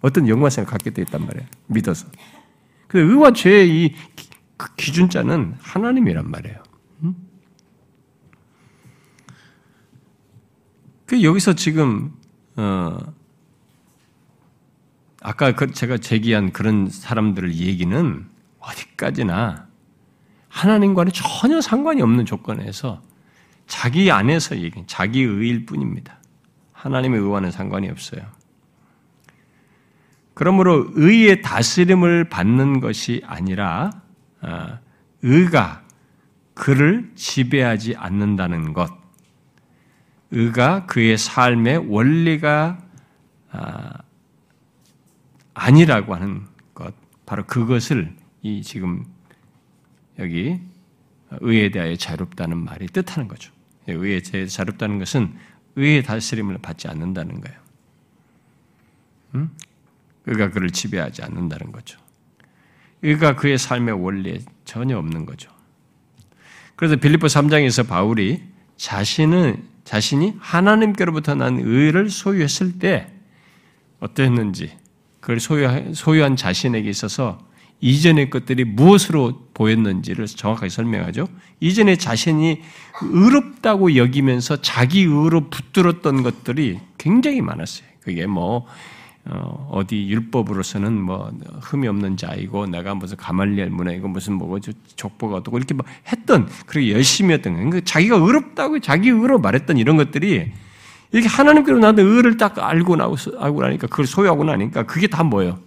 [0.00, 1.46] 어떤 영광성을 갖게 돼 있단 말이에요.
[1.66, 2.06] 믿어서.
[2.86, 6.62] 그 의와 죄의 이그 기준자는 하나님이란 말이에요.
[11.06, 12.12] 그 여기서 지금
[12.56, 12.98] 어
[15.20, 18.26] 아까 그 제가 제기한 그런 사람들을 얘기는
[18.66, 19.66] 어디까지나
[20.48, 23.02] 하나님과는 전혀 상관이 없는 조건에서
[23.66, 26.18] 자기 안에서 얘기, 자기 의일 뿐입니다.
[26.72, 28.22] 하나님의 의와는 상관이 없어요.
[30.34, 33.90] 그러므로 의의 다스림을 받는 것이 아니라
[34.40, 34.80] 아,
[35.22, 35.82] 의가
[36.54, 38.92] 그를 지배하지 않는다는 것,
[40.30, 42.78] 의가 그의 삶의 원리가
[43.52, 43.92] 아,
[45.54, 46.94] 아니라고 하는 것,
[47.26, 49.04] 바로 그것을 이 지금
[50.18, 50.60] 여기
[51.40, 53.50] 의에 대하여 자유롭다는 말이 뜻하는 거죠.
[53.88, 55.34] 의에 자유롭다는 것은
[55.76, 57.58] 의의 다스림을 받지 않는다는 거예요.
[59.34, 59.50] 음?
[60.26, 61.98] 의가 그를 지배하지 않는다는 거죠.
[63.02, 65.50] 의가 그의 삶의 원리에 전혀 없는 거죠.
[66.76, 68.42] 그래서 빌립보 3장에서 바울이
[68.76, 73.10] 자신은 자신이 하나님께로부터 난 의를 소유했을 때
[74.00, 74.76] 어땠는지
[75.20, 77.38] 그걸 소유한, 소유한 자신에게 있어서
[77.80, 81.28] 이전의 것들이 무엇으로 보였는지를 정확하게 설명하죠.
[81.60, 82.60] 이전에 자신이
[83.02, 87.86] 의롭다고 여기면서 자기 의로 붙들었던 것들이 굉장히 많았어요.
[88.00, 88.66] 그게 뭐
[89.26, 91.32] 어, 어디 율법으로서는 뭐
[91.62, 94.60] 흠이 없는 자이고 내가 무슨 가말리엘 문화이고 무슨 뭐고
[94.96, 97.70] 족보가 어떻고 이렇게 막 했던 그리고 열심히 했던 거예요.
[97.70, 100.52] 그 자기가 의롭다고 자기 의로 말했던 이런 것들이
[101.12, 105.58] 이렇게 하나님께로 나한테 의를 딱 알고 나고 알고 나니까 그걸 소유하고 나니까 그게 다 뭐예요?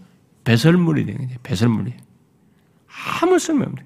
[0.47, 1.39] 배설물이 되는 거예요.
[1.43, 1.93] 배설물이.
[3.21, 3.83] 아무 쓸모없는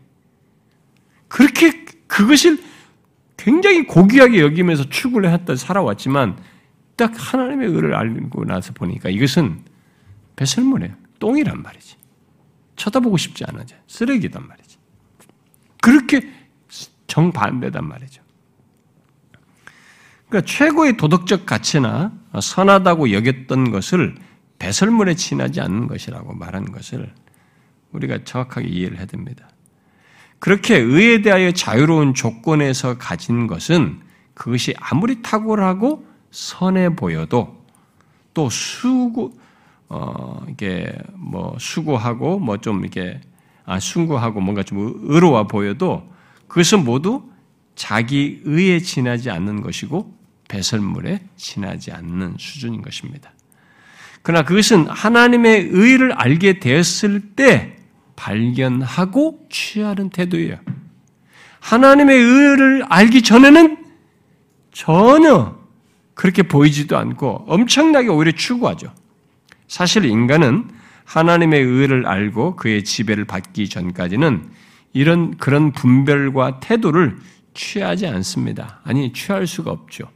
[1.27, 2.61] 그렇게 그것을
[3.35, 6.37] 굉장히 고귀하게 여기면서 추구를 했다 살아왔지만
[6.95, 9.61] 딱 하나님의 의를 알고 나서 보니까 이것은
[10.35, 10.93] 배설물이에요.
[11.17, 11.95] 똥이란 말이지.
[12.75, 13.75] 쳐다보고 싶지 않아져.
[13.87, 14.77] 쓰레기단 말이지.
[15.81, 16.31] 그렇게
[17.07, 18.21] 정반대단 말이죠.
[20.29, 24.15] 그러니까 최고의 도덕적 가치나 선하다고 여겼던 것을
[24.61, 27.11] 배설물에 지나지 않는 것이라고 말한 것을
[27.93, 29.49] 우리가 정확하게 이해를 해야 됩니다.
[30.37, 34.01] 그렇게 의에 대하여 자유로운 조건에서 가진 것은
[34.35, 37.65] 그것이 아무리 탁월하고 선해 보여도
[38.35, 39.33] 또 수고
[39.89, 43.19] 어 이게 뭐 수고하고 뭐 좀 이게
[43.65, 46.07] 아 순고하고 뭔가 좀 의로워 보여도
[46.47, 47.23] 그것은 모두
[47.73, 50.15] 자기 의에 지나지 않는 것이고
[50.49, 53.33] 배설물에 지나지 않는 수준인 것입니다.
[54.21, 57.77] 그러나 그것은 하나님의 의를 알게 되었을 때
[58.15, 60.59] 발견하고 취하는 태도예요.
[61.59, 63.77] 하나님의 의를 알기 전에는
[64.71, 65.59] 전혀
[66.13, 68.93] 그렇게 보이지도 않고 엄청나게 오히려 추구하죠.
[69.67, 70.69] 사실 인간은
[71.05, 74.49] 하나님의 의를 알고 그의 지배를 받기 전까지는
[74.93, 77.17] 이런 그런 분별과 태도를
[77.53, 78.81] 취하지 않습니다.
[78.83, 80.09] 아니 취할 수가 없죠.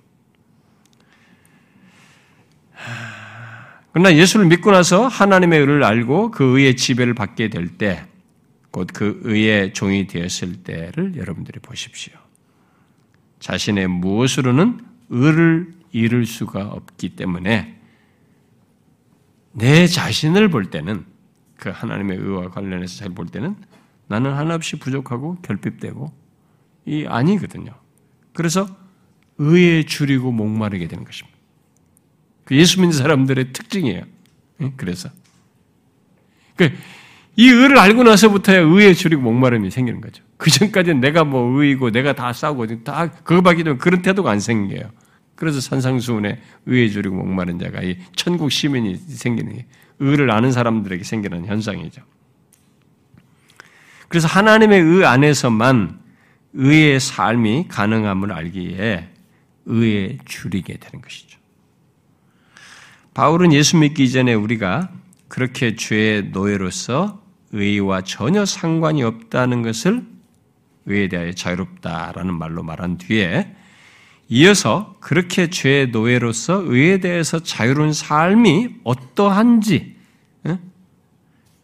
[3.95, 8.05] 그러나 예수를 믿고 나서 하나님의 의를 알고 그 의의 지배를 받게 될 때,
[8.69, 12.13] 곧 그 의의 종이 되었을 때를 여러분들이 보십시오.
[13.39, 17.79] 자신의 무엇으로는 의를 이룰 수가 없기 때문에
[19.53, 21.05] 내 자신을 볼 때는
[21.55, 23.55] 그 하나님의 의와 관련해서 잘 볼 때는
[24.07, 26.11] 나는 하나없이 부족하고 결핍되고
[26.87, 27.71] 이 아니거든요.
[28.33, 28.67] 그래서
[29.37, 31.34] 의에 줄이고 목마르게 되는 것입니다.
[32.45, 34.03] 그 예수 믿는 사람들의 특징이에요.
[34.77, 35.09] 그래서.
[36.55, 36.69] 그이
[37.37, 40.23] 의를 알고 나서부터야 의에 줄이고 목마름이 생기는 거죠.
[40.37, 44.39] 그 전까지는 내가 뭐 의이고 내가 다 싸우고 다 그거 밖에 되면 그런 태도가 안
[44.39, 44.91] 생겨요.
[45.35, 49.65] 그래서 산상수훈에 의에 줄이고 목마른 자가 이 천국 시민이 생기는 게
[49.99, 52.01] 의를 아는 사람들에게 생기는 현상이죠.
[54.07, 55.99] 그래서 하나님의 의 안에서만
[56.53, 59.09] 의의 삶이 가능함을 알기에
[59.65, 61.37] 의에 줄이게 되는 것이죠.
[63.15, 64.91] 바울은 예수 믿기 이전에 우리가
[65.29, 70.05] 그렇게 죄의 노예로서 의와 전혀 상관이 없다는 것을
[70.85, 73.55] 의에 대하여 자유롭다라는 말로 말한 뒤에
[74.27, 79.95] 이어서 그렇게 죄의 노예로서 의에 대해서 자유로운 삶이 어떠한지,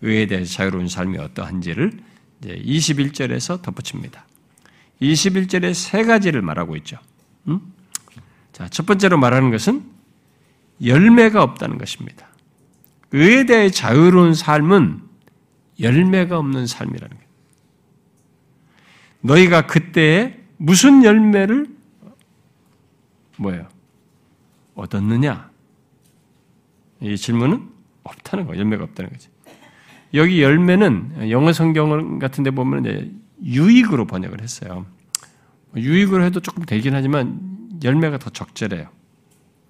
[0.02, 1.92] 의에 대해서 자유로운 삶이 어떠한지를
[2.44, 4.26] 21절에서 덧붙입니다.
[5.02, 6.98] 21절에 세 가지를 말하고 있죠.
[8.54, 9.91] 자, 첫 번째로 말하는 것은
[10.84, 12.28] 열매가 없다는 것입니다.
[13.12, 15.02] 의에 대해 자유로운 삶은
[15.80, 17.32] 열매가 없는 삶이라는 거예요.
[19.22, 21.68] 너희가 그때 무슨 열매를
[23.38, 23.68] 뭐예요?
[24.76, 25.50] 얻었느냐?
[27.02, 27.70] 이 질문은
[28.04, 28.60] 없다는 거예요.
[28.60, 29.30] 열매가 없다는 거지.
[30.14, 34.86] 여기 열매는 영어 성경 같은 데 보면 유익으로 번역을 했어요.
[35.76, 37.40] 유익으로 해도 조금 되긴 하지만
[37.84, 38.88] 열매가 더 적절해요.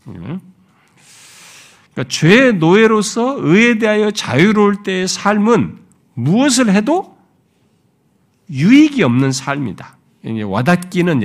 [0.08, 0.40] 음.
[1.94, 5.80] 그러니까 죄의 노예로서 의에 대하여 자유로울 때의 삶은
[6.14, 7.18] 무엇을 해도
[8.50, 9.98] 유익이 없는 삶이다.
[10.46, 11.22] 와닿기는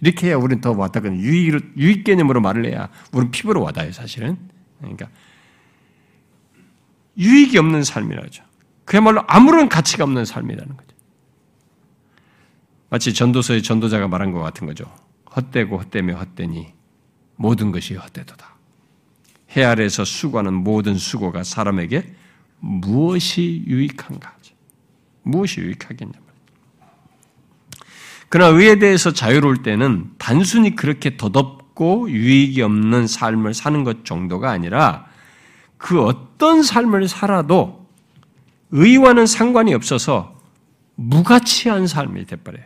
[0.00, 1.20] 이렇게 해야 우리는 더 와닿거든.
[1.20, 4.38] 유익, 유익 개념으로 말을 해야 우리는 피부로 와닿아요, 사실은.
[4.78, 5.08] 그러니까
[7.18, 8.44] 유익이 없는 삶이라죠.
[8.84, 10.96] 그야말로 아무런 가치가 없는 삶이라는 거죠.
[12.88, 14.84] 마치 전도서의 전도자가 말한 것 같은 거죠.
[15.36, 16.72] 헛되고 헛되며 헛되니
[17.36, 18.49] 모든 것이 헛되도다.
[19.56, 22.14] 해 아래에서 수고하는 모든 수고가 사람에게
[22.60, 24.34] 무엇이 유익한가?
[25.22, 26.12] 무엇이 유익하겠냐
[28.28, 35.06] 그러나 의에 대해서 자유로울 때는 단순히 그렇게 덧없고 유익이 없는 삶을 사는 것 정도가 아니라
[35.76, 37.86] 그 어떤 삶을 살아도
[38.70, 40.38] 의와는 상관이 없어서
[40.94, 42.64] 무가치한 삶이 돼버려요.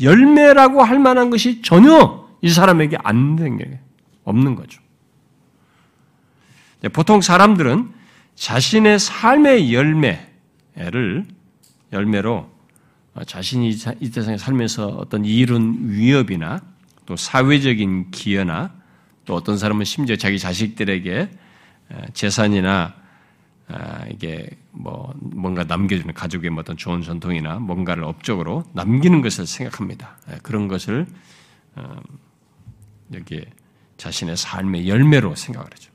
[0.00, 3.80] 열매라고 할 만한 것이 전혀 이 사람에게 안게
[4.24, 4.80] 없는 거죠.
[6.88, 7.92] 보통 사람들은
[8.34, 11.26] 자신의 삶의 열매를
[11.92, 12.50] 열매로
[13.26, 16.62] 자신이 이 세상에 살면서 어떤 이룬 위협이나
[17.06, 18.72] 또 사회적인 기여나
[19.24, 21.30] 또 어떤 사람은 심지어 자기 자식들에게
[22.14, 22.94] 재산이나
[23.72, 30.16] 아, 이게 뭐 뭔가 남겨주는 가족의 어떤 좋은 전통이나 뭔가를 업적으로 남기는 것을 생각합니다.
[30.42, 31.06] 그런 것을
[31.76, 32.00] 어,
[33.14, 33.44] 여기
[33.96, 35.89] 자신의 삶의 열매로 생각을 하죠.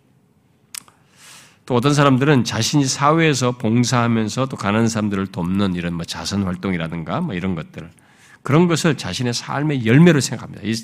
[1.65, 7.33] 또 어떤 사람들은 자신이 사회에서 봉사하면서 또 가난한 사람들을 돕는 이런 뭐 자선 활동이라든가 뭐
[7.33, 7.89] 이런 것들
[8.43, 10.61] 그런 것을 자신의 삶의 열매로 생각합니다.
[10.63, 10.75] 이,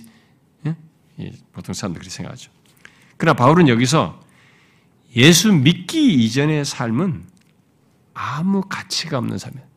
[0.66, 0.76] 예?
[1.18, 2.52] 이 보통 사람들이 생각하죠.
[3.18, 4.20] 그러나 바울은 여기서
[5.16, 7.26] 예수 믿기 이전의 삶은
[8.16, 9.68] 아무 가치가 없는 삶이에요.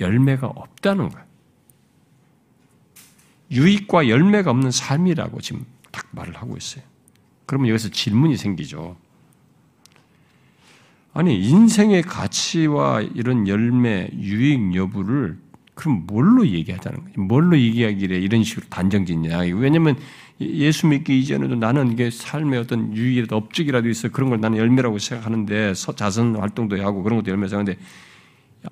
[0.00, 1.26] 열매가 없다는 거예요.
[3.50, 6.84] 유익과 열매가 없는 삶이라고 지금 딱 말을 하고 있어요.
[7.44, 8.96] 그러면 여기서 질문이 생기죠.
[11.12, 15.38] 아니, 인생의 가치와 이런 열매, 유익 여부를
[15.74, 17.20] 그럼 뭘로 얘기하자는 거지?
[17.20, 19.38] 뭘로 얘기하기래 이런 식으로 단정짓냐?
[19.54, 19.96] 왜냐면
[20.40, 25.74] 예수 믿기 이전에도 나는 이게 삶의 어떤 유익이라도 업적이라도 있어 그런 걸 나는 열매라고 생각하는데
[25.74, 27.80] 자선 활동도 하고 그런 것도 열매 생각하는데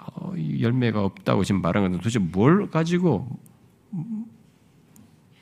[0.00, 3.28] 어, 열매가 없다고 지금 말한 건데 도대체 뭘 가지고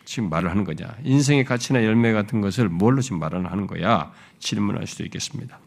[0.05, 0.97] 지금 말을 하는 거냐?
[1.03, 4.13] 인생의 가치나 열매 같은 것을 뭘로 지금 말을 하는 거야?
[4.39, 5.59] 질문할 수도 있겠습니다.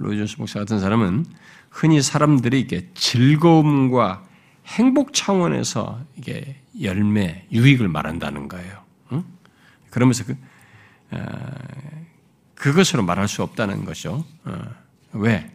[0.00, 1.26] 로이존스 목사 같은 사람은
[1.70, 4.24] 흔히 사람들이 이게 즐거움과
[4.66, 8.82] 행복 차원에서 이게 열매, 유익을 말한다는 거예요.
[9.12, 9.24] 응?
[9.90, 10.36] 그러면서 그,
[11.12, 11.18] 어,
[12.54, 14.24] 그것으로 말할 수 없다는 것이죠.
[14.44, 14.62] 어,
[15.12, 15.50] 왜?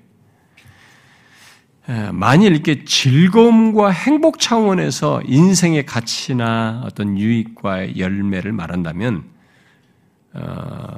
[1.87, 9.34] 어, 만일 이렇게 즐거움과 행복 차원에서 인생의 가치나 어떤 유익과 열매를 말한다면 어,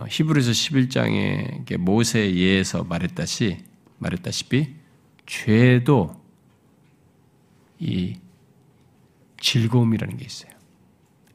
[0.09, 3.63] 히브리서 11장에 모세 예에서 말했다시
[3.99, 4.75] 말했다시피
[5.25, 6.23] 죄도
[7.79, 8.17] 이
[9.39, 10.51] 즐거움이라는 게 있어요.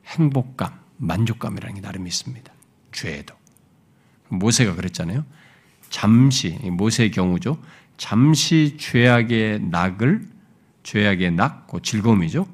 [0.07, 2.53] 행복감, 만족감이라는 게 나름 있습니다.
[2.91, 3.35] 죄도.
[4.29, 5.25] 모세가 그랬잖아요.
[5.91, 7.63] 잠시, 모세의 경우죠.
[7.97, 10.27] 잠시 죄악의 낙을,
[10.83, 12.49] 죄악의 낙, 그 즐거움이죠.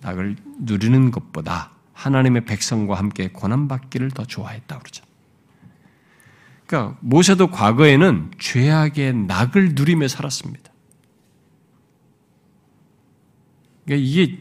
[0.00, 5.04] 낙을 누리는 것보다 하나님의 백성과 함께 고난받기를 더 좋아했다 그러죠.
[6.66, 10.72] 그러니까 모세도 과거에는 죄악의 낙을 누리며 살았습니다.
[13.84, 14.40] 그러니까 이게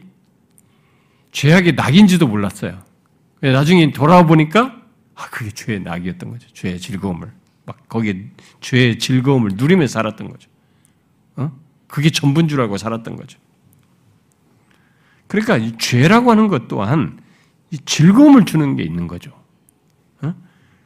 [1.32, 2.82] 죄악의 낙인지도 몰랐어요.
[3.42, 4.82] 나중에 돌아와 보니까
[5.16, 6.48] 아 그게 죄의 낙이었던 거죠.
[6.54, 7.32] 죄의 즐거움을
[7.66, 8.30] 막 거기에
[8.62, 10.50] 죄의 즐거움을 누리며 살았던 거죠.
[11.36, 11.52] 어?
[11.88, 13.40] 그게 전부인 줄 알고 살았던 거죠.
[15.28, 17.23] 그러니까 이 죄라고 하는 것 또한 이
[17.80, 19.32] 즐거움을 주는 게 있는 거죠.
[20.22, 20.34] 어?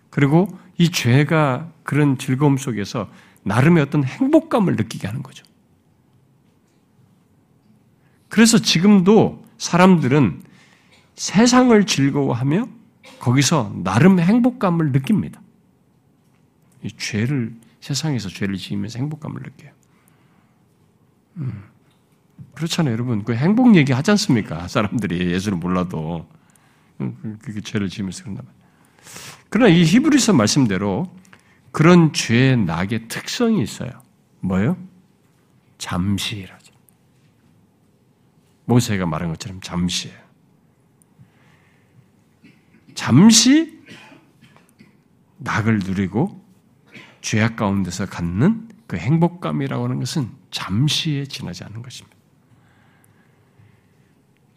[0.09, 3.09] 그리고 이 죄가 그런 즐거움 속에서
[3.43, 5.45] 나름의 어떤 행복감을 느끼게 하는 거죠.
[8.29, 10.43] 그래서 지금도 사람들은
[11.15, 12.67] 세상을 즐거워하며
[13.19, 15.41] 거기서 나름 행복감을 느낍니다.
[16.83, 19.71] 이 죄를 세상에서 죄를 지으면서 행복감을 느껴요.
[21.37, 21.63] 음.
[22.53, 23.23] 그렇잖아요, 여러분.
[23.23, 24.67] 그 행복 얘기 하지 않습니까?
[24.67, 26.27] 사람들이 예수를 몰라도
[27.01, 28.43] 음, 그게 죄를 지으면서 그런다
[29.49, 31.15] 그러나 이 히브리서 말씀대로
[31.71, 33.89] 그런 죄의 낙의 특성이 있어요.
[34.39, 34.77] 뭐요?
[35.77, 36.73] 잠시라죠.
[38.65, 40.17] 모세가 말한 것처럼 잠시예요.
[42.95, 43.79] 잠시
[45.37, 46.43] 낙을 누리고
[47.21, 52.16] 죄악 가운데서 갖는 그 행복감이라고 하는 것은 잠시에 지나지 않는 것입니다.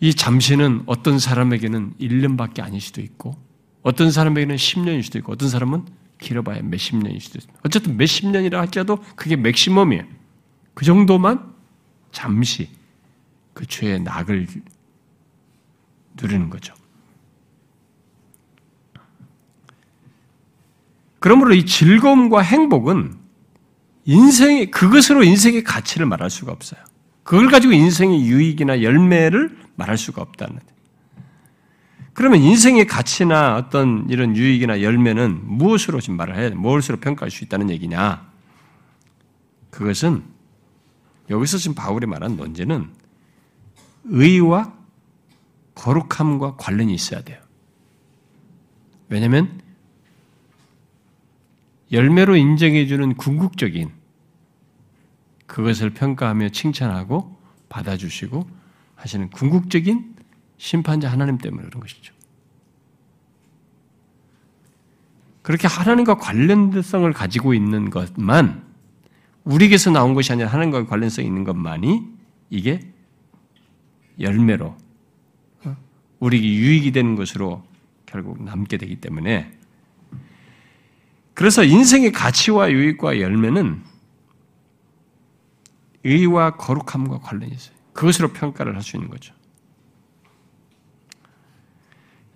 [0.00, 3.36] 이 잠시는 어떤 사람에게는 1년밖에 아닐 수도 있고,
[3.82, 5.84] 어떤 사람에게는 10년일 수도 있고, 어떤 사람은
[6.20, 7.60] 길어봐야 몇십 년일 수도 있습니다.
[7.64, 10.04] 어쨌든 몇십 년이라 할지라도 그게 맥시멈이에요.
[10.74, 11.52] 그 정도만
[12.12, 12.68] 잠시
[13.54, 14.46] 그 죄의 낙을
[16.20, 16.74] 누리는 거죠.
[21.18, 23.18] 그러므로 이 즐거움과 행복은
[24.04, 26.80] 인생의, 그것으로 인생의 가치를 말할 수가 없어요.
[27.30, 30.58] 그걸 가지고 인생의 유익이나 열매를 말할 수가 없다는.
[32.12, 36.56] 그러면 인생의 가치나 어떤 이런 유익이나 열매는 무엇으로 지금 말을 해야 돼?
[36.56, 38.28] 무엇으로 평가할 수 있다는 얘기냐?
[39.70, 40.24] 그것은
[41.30, 42.90] 여기서 지금 바울이 말한 논제는
[44.06, 44.74] 의와
[45.76, 47.38] 거룩함과 관련이 있어야 돼요.
[49.08, 49.60] 왜냐하면
[51.92, 53.99] 열매로 인정해주는 궁극적인
[55.50, 57.36] 그것을 평가하며 칭찬하고
[57.68, 58.48] 받아주시고
[58.94, 60.14] 하시는 궁극적인
[60.58, 62.14] 심판자 하나님 때문에 그런 것이죠.
[65.42, 68.62] 그렇게 하나님과 관련성을 가지고 있는 것만
[69.42, 72.06] 우리에게서 나온 것이 아니라 하나님과 관련성이 있는 것만이
[72.50, 72.92] 이게
[74.20, 74.76] 열매로
[75.64, 75.76] 어?
[76.20, 77.64] 우리에게 유익이 되는 것으로
[78.06, 79.50] 결국 남게 되기 때문에
[81.34, 83.89] 그래서 인생의 가치와 유익과 열매는
[86.04, 87.76] 의와 거룩함과 관련이 있어요.
[87.92, 89.34] 그것으로 평가를 할 수 있는 거죠.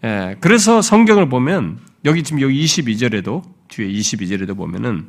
[0.05, 5.09] 예, 그래서 성경을 보면 여기 지금 여기 22절에도 뒤에 22절에도 보면은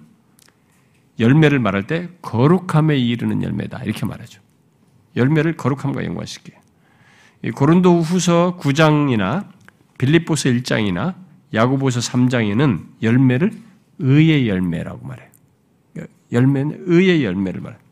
[1.19, 4.41] 열매를 말할 때 거룩함에 이르는 열매다 이렇게 말하죠.
[5.15, 6.57] 열매를 거룩함과 연관시켜요.
[7.55, 9.47] 고린도 후서 9장이나
[9.97, 11.15] 빌립보서 1장이나
[11.53, 13.51] 야고보서 3장에는 열매를
[13.99, 15.29] 의의 열매라고 말해요.
[16.31, 17.84] 열매는 의의 열매를 말해요.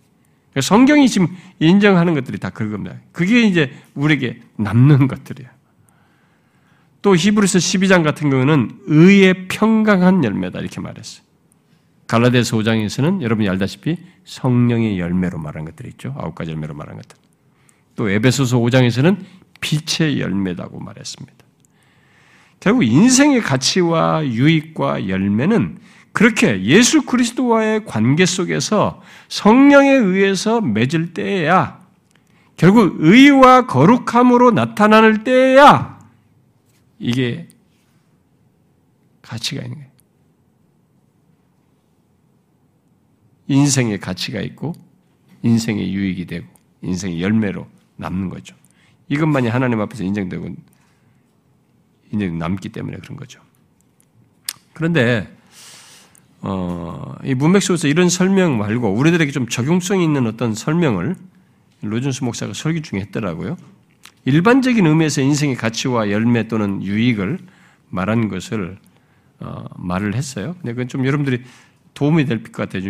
[0.61, 1.27] 성경이 지금
[1.59, 2.97] 인정하는 것들이 다 그겁니다.
[3.11, 5.49] 그게 이제 우리에게 남는 것들이에요.
[7.01, 11.23] 또 히브리서 12장 같은 경우는 의의 평강한 열매다 이렇게 말했어요.
[12.07, 16.15] 갈라디아서 5장에서는 여러분이 알다시피 성령의 열매로 말한 것들이 있죠.
[16.17, 17.17] 아홉 가지 열매로 말한 것들.
[17.95, 19.17] 또 에베소서 5장에서는
[19.59, 21.33] 빛의 열매라고 말했습니다.
[22.59, 25.79] 결국 인생의 가치와 유익과 열매는
[26.13, 31.83] 그렇게 예수 그리스도와의 관계 속에서 성령에 의해서 맺을 때에야
[32.55, 35.99] 결국 의와 거룩함으로 나타나는 때에야
[36.99, 37.49] 이게
[39.23, 39.91] 가치가 있는 거예요.
[43.47, 44.73] 인생의 가치가 있고
[45.41, 46.47] 인생의 유익이 되고
[46.81, 48.55] 인생의 열매로 남는 거죠.
[49.09, 50.55] 이것만이 하나님 앞에서 인정되고
[52.11, 53.41] 인정 남기 때문에 그런 거죠.
[54.73, 55.35] 그런데
[56.45, 61.15] 어, 이 문맥 속에서 이런 설명 말고 우리들에게 좀 적용성이 있는 어떤 설명을
[61.81, 63.55] 로준수 목사가 설교 중에 했더라고요.
[64.25, 67.39] 일반적인 의미에서 인생의 가치와 열매 또는 유익을
[67.89, 68.77] 말한 것을
[69.39, 70.55] 어, 말을 했어요.
[70.59, 71.43] 근데 그건 좀 여러분들이
[71.93, 72.83] 도움이 될 것 같아요.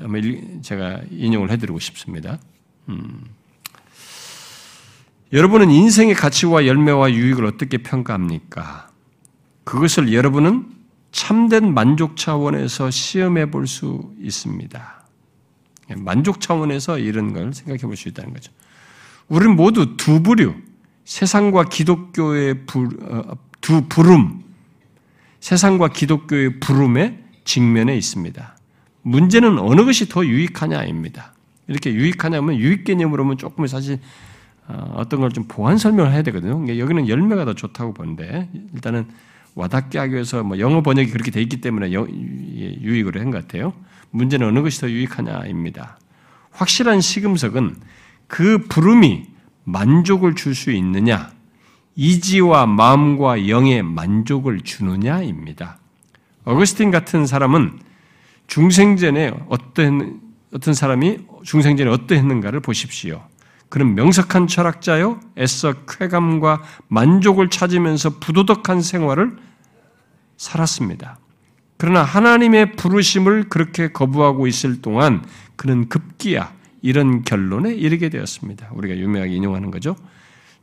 [0.00, 0.18] 아마
[0.60, 2.38] 제가 인용을 해드리고 싶습니다.
[2.88, 3.24] 음.
[5.32, 8.90] 여러분은 인생의 가치와 열매와 유익을 어떻게 평가합니까?
[9.64, 10.66] 그것을 여러분은
[11.12, 15.02] 참된 만족 차원에서 시험해 볼 수 있습니다.
[15.96, 18.50] 만족 차원에서 이런 걸 생각해 볼 수 있다는 거죠.
[19.28, 20.54] 우리는 모두 두 부류,
[21.04, 24.42] 세상과 기독교의 부, 어, 두 부름,
[25.40, 28.56] 세상과 기독교의 부름에 직면해 있습니다.
[29.02, 31.34] 문제는 어느 것이 더 유익하냐입니다.
[31.68, 34.00] 이렇게 유익하냐면 유익 개념으로 면 조금 사실
[34.68, 36.78] 어, 어떤 걸 좀 보완 설명을 해야 되거든요.
[36.78, 39.06] 여기는 열매가 더 좋다고 보는데 일단은
[39.54, 43.72] 와닿게 하기 위해서 뭐 영어 번역이 그렇게 돼 있기 때문에 유익으로 한 것 같아요.
[44.10, 45.98] 문제는 어느 것이 더 유익하냐입니다.
[46.50, 47.76] 확실한 시금석은
[48.26, 49.24] 그 부름이
[49.64, 51.30] 만족을 줄 수 있느냐,
[51.96, 55.78] 이지와 마음과 영의 만족을 주느냐입니다.
[56.44, 57.78] 어거스틴 같은 사람은
[58.46, 60.20] 중생전에 어떤
[60.52, 63.22] 어떤 사람이 중생전에 어떠했는가를 보십시오.
[63.72, 69.34] 그는 명석한 철학자요, 애써 쾌감과 만족을 찾으면서 부도덕한 생활을
[70.36, 71.18] 살았습니다.
[71.78, 75.24] 그러나 하나님의 부르심을 그렇게 거부하고 있을 동안
[75.56, 76.52] 그는 급기야
[76.82, 78.72] 이런 결론에 이르게 되었습니다.
[78.74, 79.96] 우리가 유명하게 인용하는 거죠.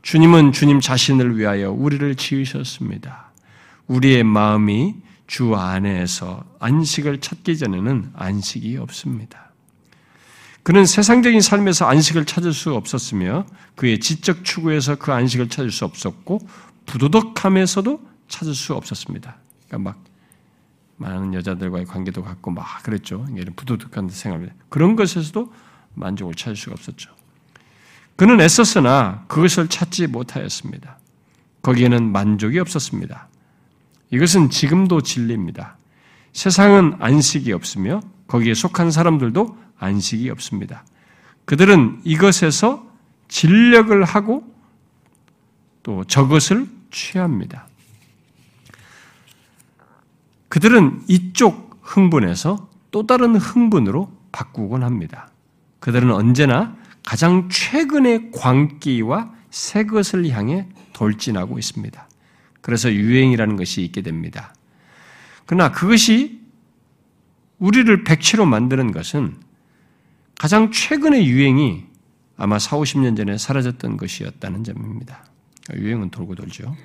[0.04, 3.32] 주님은 주님 자신을 위하여 우리를 지으셨습니다.
[3.88, 9.49] 우리의 마음이 주 안에서 안식을 찾기 전에는 안식이 없습니다.
[10.70, 16.48] 그는 세상적인 삶에서 안식을 찾을 수 없었으며 그의 지적 추구에서 그 안식을 찾을 수 없었고
[16.86, 19.36] 부도덕함에서도 찾을 수 없었습니다.
[19.66, 20.04] 그러니까 막
[20.98, 23.26] 많은 여자들과의 관계도 갖고 막 그랬죠.
[23.36, 25.52] 이런 부도덕한 생활 그런 것에서도
[25.96, 27.10] 만족을 찾을 수가 없었죠.
[28.16, 31.00] 그는 애썼으나 그것을 찾지 못하였습니다.
[31.64, 33.28] 거기에는 만족이 없었습니다.
[34.12, 35.78] 이것은 지금도 진리입니다.
[36.32, 40.86] 세상은 안식이 없으며 거기에 속한 사람들도 안식이 없습니다.
[41.46, 42.88] 그들은 이것에서
[43.28, 44.44] 진력을 하고
[45.84, 47.68] 또 저것을 취합니다.
[50.50, 55.30] 그들은 이쪽 흥분에서 또 다른 흥분으로 바꾸곤 합니다.
[55.80, 56.76] 그들은 언제나
[57.06, 62.08] 가장 최근의 광기와 새 것을 향해 돌진하고 있습니다.
[62.62, 64.54] 그래서 유행이라는 것이 있게 됩니다.
[65.46, 66.42] 그러나 그것이
[67.58, 69.38] 우리를 백치로 만드는 것은
[70.40, 71.84] 가장 최근의 유행이
[72.38, 75.26] 아마 4, 50년 전에 사라졌던 것이었다는 점입니다.
[75.74, 76.78] 유행은 돌고 돌죠.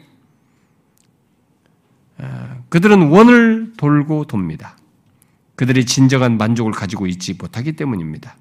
[2.18, 4.76] 아, 그들은 원을 돌고 돕니다.
[5.54, 8.36] 그들이 진정한 만족을 가지고 있지 못하기 때문입니다.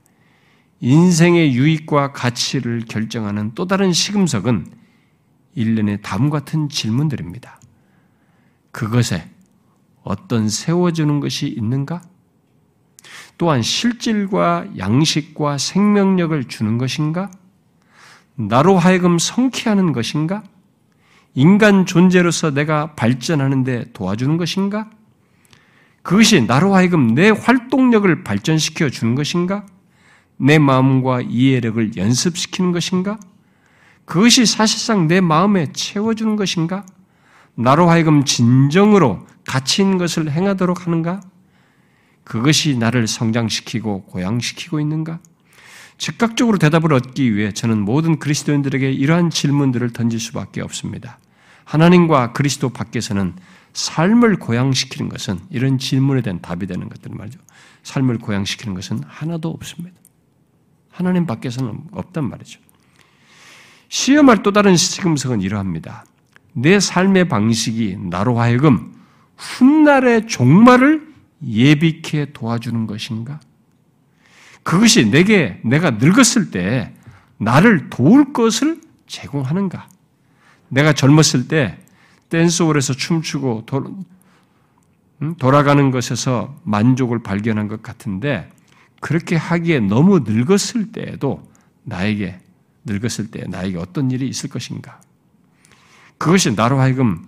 [0.79, 4.65] 인생의 유익과 가치를 결정하는 또 다른 시금석은
[5.53, 7.61] 일련의 다음 같은 질문들입니다.
[8.71, 9.29] 그것에
[10.01, 12.01] 어떤 세워주는 것이 있는가?
[13.37, 17.31] 또한 실질과 양식과 생명력을 주는 것인가?
[18.35, 20.43] 나로 하여금 성취하는 것인가?
[21.35, 24.89] 인간 존재로서 내가 발전하는데 도와주는 것인가?
[26.03, 29.65] 그것이 나로 하여금 내 활동력을 발전시켜 주는 것인가?
[30.37, 33.17] 내 마음과 이해력을 연습시키는 것인가?
[34.05, 36.85] 그것이 사실상 내 마음에 채워주는 것인가?
[37.55, 41.21] 나로 하여금 진정으로 가치 있는 것을 행하도록 하는가?
[42.23, 45.19] 그것이 나를 성장시키고 고양시키고 있는가?
[45.97, 51.19] 즉각적으로 대답을 얻기 위해 저는 모든 그리스도인들에게 이러한 질문들을 던질 수밖에 없습니다.
[51.65, 53.35] 하나님과 그리스도 밖에서는
[53.73, 57.39] 삶을 고양시키는 것은 이런 질문에 대한 답이 되는 것들 말이죠.
[57.83, 59.95] 삶을 고양시키는 것은 하나도 없습니다.
[60.91, 62.59] 하나님 밖에서는 없단 말이죠.
[63.89, 66.05] 시험할 또 다른 시금석은 이러합니다.
[66.53, 68.93] 내 삶의 방식이 나로 하여금
[69.37, 71.12] 훗날의 종말을
[71.45, 73.39] 예비케 도와주는 것인가?
[74.63, 76.93] 그것이 내게 내가 늙었을 때
[77.37, 79.89] 나를 도울 것을 제공하는가?
[80.69, 81.77] 내가 젊었을 때
[82.29, 83.65] 댄스홀에서 춤추고
[85.37, 88.49] 돌아가는 것에서 만족을 발견한 것 같은데
[89.01, 91.47] 그렇게 하기에 너무 늙었을 때에도
[91.83, 92.39] 나에게
[92.85, 95.01] 늙었을 때 나에게 어떤 일이 있을 것인가?
[96.17, 97.27] 그것이 나로 하여금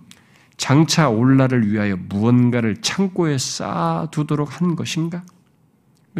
[0.56, 5.22] 장차 올라를 위하여 무언가를 창고에 쌓아두도록 한 것인가?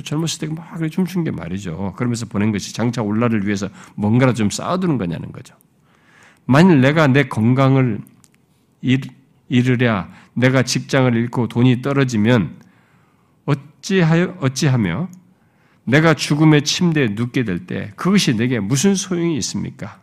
[0.05, 1.95] 젊었을 때막 춤춘 게 말이죠.
[1.97, 5.55] 그러면서 보낸 것이 장차 올라를 위해서 뭔가를 좀 쌓아두는 거냐는 거죠.
[6.45, 8.01] 만일 내가 내 건강을
[9.49, 12.57] 잃으랴, 내가 직장을 잃고 돈이 떨어지면
[13.47, 15.09] 어찌하여, 어찌하며
[15.85, 20.01] 내가 죽음의 침대에 눕게 될 때 그것이 내게 무슨 소용이 있습니까?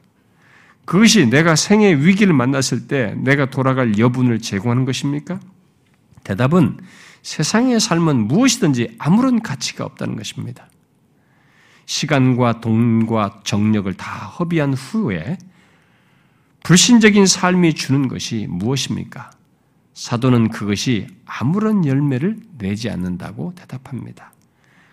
[0.86, 5.40] 그것이 내가 생의 위기를 만났을 때 내가 돌아갈 여분을 제공하는 것입니까?
[6.24, 6.78] 대답은
[7.22, 10.68] 세상의 삶은 무엇이든지 아무런 가치가 없다는 것입니다.
[11.86, 15.38] 시간과 돈과 정력을 다 허비한 후에
[16.64, 19.32] 불신적인 삶이 주는 것이 무엇입니까?
[19.94, 24.34] 사도는 그것이 아무런 열매를 내지 않는다고 대답합니다.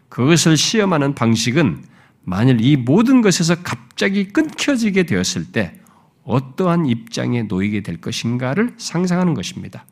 [0.09, 1.85] 그것을 시험하는 방식은
[2.23, 5.75] 만일 이 모든 것에서 갑자기 끊겨지게 되었을 때
[6.25, 9.85] 어떠한 입장에 놓이게 될 것인가를 상상하는 것입니다.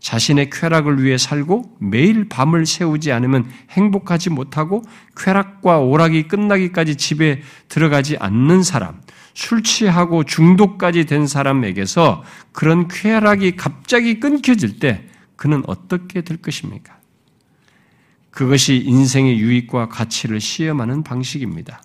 [0.00, 4.82] 자신의 쾌락을 위해 살고 매일 밤을 새우지 않으면 행복하지 못하고
[5.16, 9.00] 쾌락과 오락이 끝나기까지 집에 들어가지 않는 사람,
[9.32, 12.22] 술 취하고 중독까지 된 사람에게서
[12.52, 16.98] 그런 쾌락이 갑자기 끊겨질 때 그는 어떻게 될 것입니까?
[18.34, 21.80] 그것이 인생의 유익과 가치를 시험하는 방식입니다.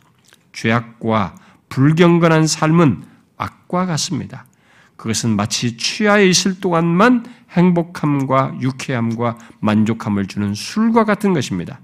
[0.52, 1.36] 죄악과
[1.70, 3.04] 불경건한 삶은
[3.38, 4.47] 악과 같습니다.
[4.95, 11.80] 그것은 마치 취하에 있을 동안만 행복함과 유쾌함과 만족함을 주는 술과 같은 것입니다.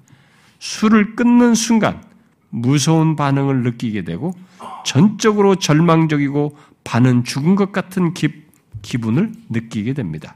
[0.57, 2.03] 술을 끊는 순간
[2.49, 4.33] 무서운 반응을 느끼게 되고
[4.83, 8.45] 전적으로 절망적이고 반은 죽은 것 같은 기,
[8.81, 10.35] 기분을 느끼게 됩니다.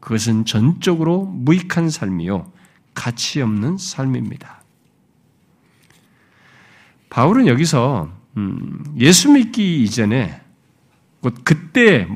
[0.00, 2.51] 그것은 전적으로 무익한 삶이요.
[2.94, 4.62] 가치 없는 삶입니다.
[7.10, 10.40] 바울은 여기서 음, 예수 믿기 이전에
[11.44, 12.08] 그때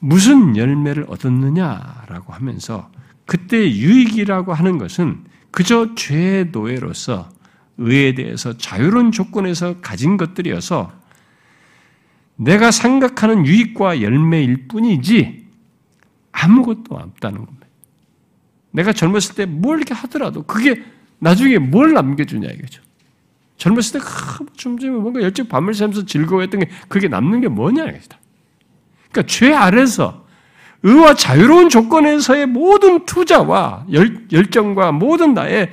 [0.00, 2.90] 무슨 열매를 얻었느냐라고 하면서
[3.24, 7.30] 그때 유익이라고 하는 것은 그저 죄의 노예로서
[7.78, 10.92] 의에 대해서 자유로운 조건에서 가진 것들이어서
[12.36, 15.46] 내가 생각하는 유익과 열매일 뿐이지
[16.32, 17.61] 아무것도 없다는 겁니다.
[18.72, 20.82] 내가 젊었을 때 뭘 이렇게 하더라도 그게
[21.18, 22.82] 나중에 뭘 남겨주냐 이거죠.
[23.58, 24.06] 젊었을 때
[24.56, 28.18] 좀, 좀 뭔가 열정 밤을 새면서 즐거워했던 게 그게 남는 게 뭐냐 이거죠.
[29.10, 30.26] 그러니까 죄 아래서
[30.82, 35.70] 의와 자유로운 조건에서의 모든 투자와 열, 열정과 모든 나의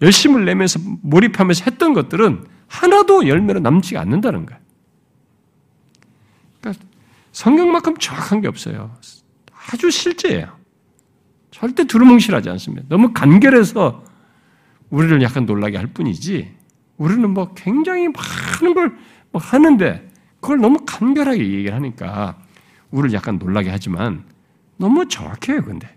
[0.00, 4.60] 열심을 내면서 몰입하면서 했던 것들은 하나도 열매로 남지 않는다는 거예요.
[6.60, 6.84] 그러니까
[7.32, 8.96] 성경만큼 정확한 게 없어요.
[9.72, 10.53] 아주 실제예요.
[11.54, 12.84] 절대 두루뭉실하지 않습니다.
[12.88, 14.02] 너무 간결해서
[14.90, 16.52] 우리를 약간 놀라게 할 뿐이지,
[16.96, 18.98] 우리는 뭐 굉장히 많은 걸
[19.32, 22.42] 하는데, 그걸 너무 간결하게 얘기를 하니까,
[22.90, 24.24] 우리를 약간 놀라게 하지만,
[24.78, 25.94] 너무 정확해요, 근데.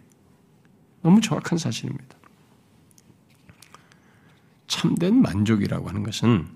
[1.01, 2.15] 너무 정확한 사실입니다.
[4.67, 6.47] 참된 만족이라고 하는 것은,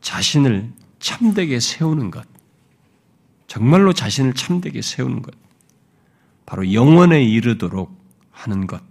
[0.00, 2.35] 자신을 참되게 세우는 것,
[3.56, 5.34] 정말로 자신을 참되게 세우는 것,
[6.44, 7.90] 바로 영원에 이르도록
[8.30, 8.82] 하는 것,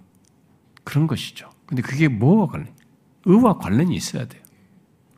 [0.84, 1.52] 그런 것이죠.
[1.68, 2.74] 근데 그게 뭐와 관련?
[3.26, 4.42] 의와 관련이 있어야 돼요.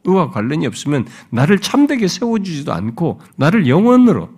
[0.04, 4.30] 의와 관련이 없으면 나를 참되게 세워주지도 않고 나를 영원으로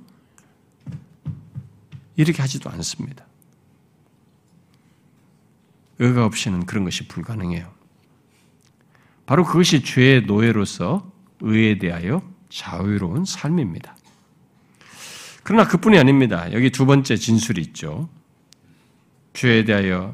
[2.16, 3.26] 이렇게 하지도 않습니다.
[5.98, 7.68] 의가 없이는 그런 것이 불가능해요.
[9.26, 13.96] 바로 그것이 죄의 노예로서 의에 대하여 자유로운 삶입니다.
[15.50, 16.48] 그러나 그뿐이 아닙니다.
[16.54, 18.08] 여기 두 번째 진술이 있죠.
[19.34, 20.14] 죄에 대하여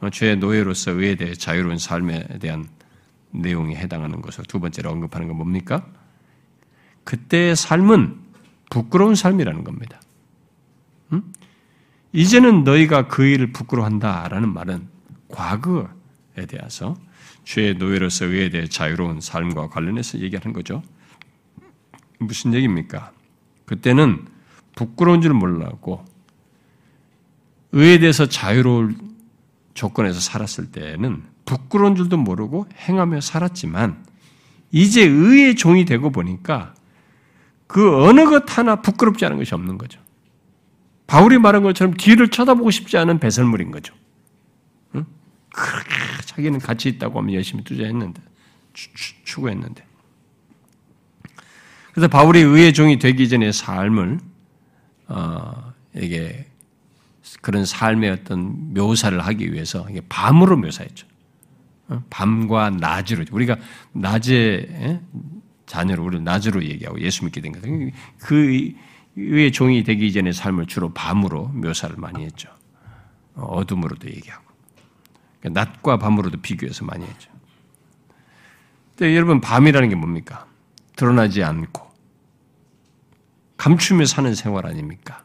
[0.00, 2.66] 어, 죄의 노예로서 의에 대해 자유로운 삶에 대한
[3.30, 5.86] 내용에 해당하는 것을 두 번째로 언급하는 건 뭡니까?
[7.04, 8.18] 그때의 삶은
[8.70, 10.00] 부끄러운 삶이라는 겁니다.
[11.12, 11.30] 음?
[12.14, 14.88] 이제는 너희가 그 일을 부끄러워한다라는 말은
[15.28, 16.96] 과거에 대해서
[17.44, 20.82] 죄의 노예로서 의에 대해 자유로운 삶과 관련해서 얘기하는 거죠.
[22.18, 23.12] 무슨 얘기입니까?
[23.66, 24.32] 그때는
[24.74, 26.04] 부끄러운 줄 몰랐고
[27.72, 28.94] 의에 대해서 자유로울
[29.74, 34.04] 조건에서 살았을 때는 부끄러운 줄도 모르고 행하며 살았지만
[34.70, 36.74] 이제 의의 종이 되고 보니까
[37.66, 40.00] 그 어느 것 하나 부끄럽지 않은 것이 없는 거죠.
[41.06, 43.94] 바울이 말한 것처럼 뒤를 쳐다보고 싶지 않은 배설물인 거죠.
[44.94, 45.04] 응?
[46.24, 48.20] 자기는 가치 있다고 하면 열심히 투자했는데
[49.24, 49.84] 추구했는데
[51.92, 54.18] 그래서 바울이 의의 종이 되기 전의 삶을
[55.08, 56.46] 어, 이게
[57.40, 61.06] 그런 삶의 어떤 묘사를 하기 위해서 이게 밤으로 묘사했죠.
[61.88, 62.02] 어?
[62.10, 63.56] 밤과 낮으로 우리가
[63.92, 65.00] 낮에
[65.66, 67.62] 자녀로 우리 낮으로 얘기하고 예수 믿게 된 것.
[68.18, 68.72] 그
[69.16, 72.48] 의의 종이 되기 전의 삶을 주로 밤으로 묘사를 많이 했죠.
[73.34, 74.44] 어둠으로도 얘기하고
[75.40, 77.30] 그러니까 낮과 밤으로도 비교해서 많이 했죠.
[78.96, 80.46] 근데 여러분 밤이라는 게 뭡니까?
[80.96, 81.93] 드러나지 않고
[83.64, 85.24] 감추며 사는 생활 아닙니까?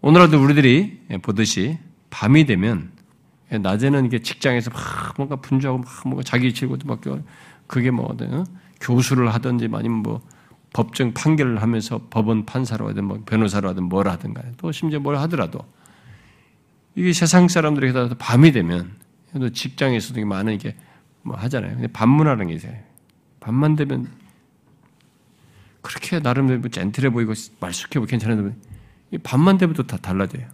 [0.00, 1.78] 오늘날도 우리들이 보듯이
[2.10, 2.90] 밤이 되면
[3.48, 7.00] 낮에는 이게 직장에서 막 뭔가 분주하고 막 뭔가 자기 치고도 막
[7.68, 8.44] 그게 뭐 어?
[8.80, 10.20] 교수를 하든지 아니면 뭐
[10.72, 15.16] 법정 판결을 하면서 법원 판사로 하든 뭐 변호사로 하든 뭘 하든 간에 또 심지어 뭘
[15.18, 15.60] 하더라도
[16.96, 18.90] 이게 세상 사람들이 다 밤이 되면
[19.32, 20.74] 또 직장에서도 많은 이게
[21.22, 21.74] 뭐 하잖아요.
[21.74, 22.74] 근데 밤문화라는 게 있어요.
[23.38, 24.23] 밤만 되면
[25.84, 30.48] 그렇게 나름대로 뭐 젠틀해 보이고 말숙해 보이고 괜찮은데 뭐 밤만 되면 또 다 달라져요.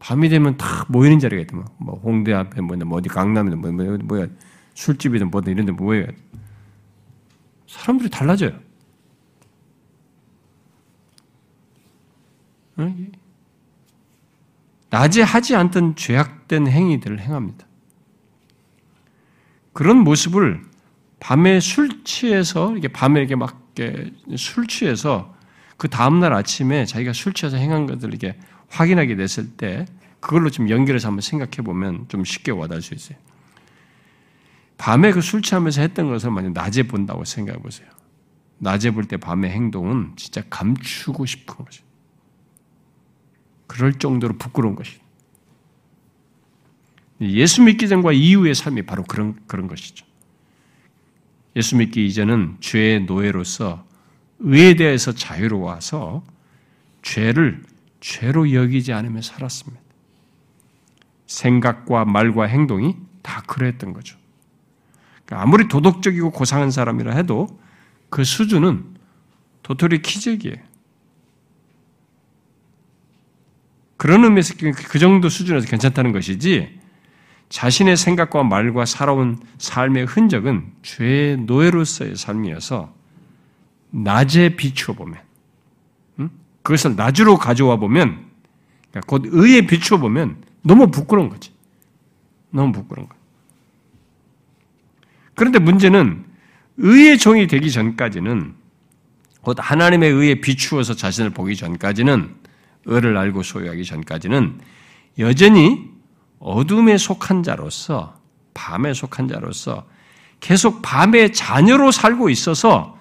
[0.00, 1.66] 밤이 되면 다 모이는 자리가 있더만.
[1.78, 4.26] 뭐, 뭐 홍대 앞에 뭐 어디 강남이든 뭐, 뭐, 뭐야,
[4.74, 6.08] 술집이든 뭐든 이런 데 모여요.
[7.66, 8.58] 사람들이 달라져요.
[12.80, 13.12] 응?
[14.90, 17.66] 낮에 하지 않던 죄악된 행위들을 행합니다.
[19.72, 20.62] 그런 모습을
[21.18, 23.63] 밤에 술 취해서 이게 밤에 이렇게 막
[24.36, 25.34] 술 취해서
[25.76, 29.86] 그 다음날 아침에 자기가 술 취해서 행한 것들을 이렇게 확인하게 됐을 때
[30.20, 33.18] 그걸로 좀 연결해서 한번 생각해 보면 좀 쉽게 와닿을 수 있어요.
[34.78, 37.88] 밤에 그 술 취하면서 했던 것을 만약 낮에 본다고 생각해 보세요.
[38.58, 41.84] 낮에 볼 때 밤의 행동은 진짜 감추고 싶은 거죠.
[43.66, 45.02] 그럴 정도로 부끄러운 것이죠.
[47.20, 50.04] 예수 믿기 전과 이후의 삶이 바로 그런, 그런 것이죠.
[51.56, 53.84] 예수 믿기 이전은 죄의 노예로서
[54.40, 56.24] 의에 대해서 자유로워서
[57.02, 57.62] 죄를
[58.00, 59.80] 죄로 여기지 않으며 살았습니다.
[61.26, 64.18] 생각과 말과 행동이 다 그랬던 거죠.
[65.24, 67.46] 그러니까 아무리 도덕적이고 고상한 사람이라 해도
[68.10, 68.84] 그 수준은
[69.62, 70.58] 도토리 키재기예요.
[73.96, 76.78] 그런 의미에서 그 정도 수준에서 괜찮다는 것이지
[77.48, 82.92] 자신의 생각과 말과 살아온 삶의 흔적은 죄의 노예로서의 삶이어서
[83.90, 85.20] 낮에 비추어 보면,
[86.62, 88.24] 그것을 낮으로 가져와 보면,
[88.90, 91.52] 그러니까 곧 의에 비추어 보면 너무 부끄러운 거지.
[92.50, 93.14] 너무 부끄러운 거.
[95.34, 96.24] 그런데 문제는
[96.76, 98.54] 의의 종이 되기 전까지는
[99.40, 102.34] 곧 하나님의 의에 비추어서 자신을 보기 전까지는
[102.86, 104.60] 의를 알고 소유하기 전까지는
[105.18, 105.93] 여전히
[106.44, 108.14] 어둠에 속한 자로서
[108.52, 109.86] 밤에 속한 자로서
[110.40, 112.98] 계속 밤의 자녀로 살고 있어서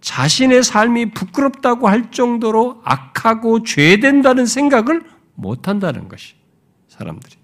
[0.00, 5.02] 자신의 삶이 부끄럽다고 할 정도로 악하고 죄된다는 생각을
[5.34, 6.34] 못 한다는 것이
[6.88, 7.36] 사람들이.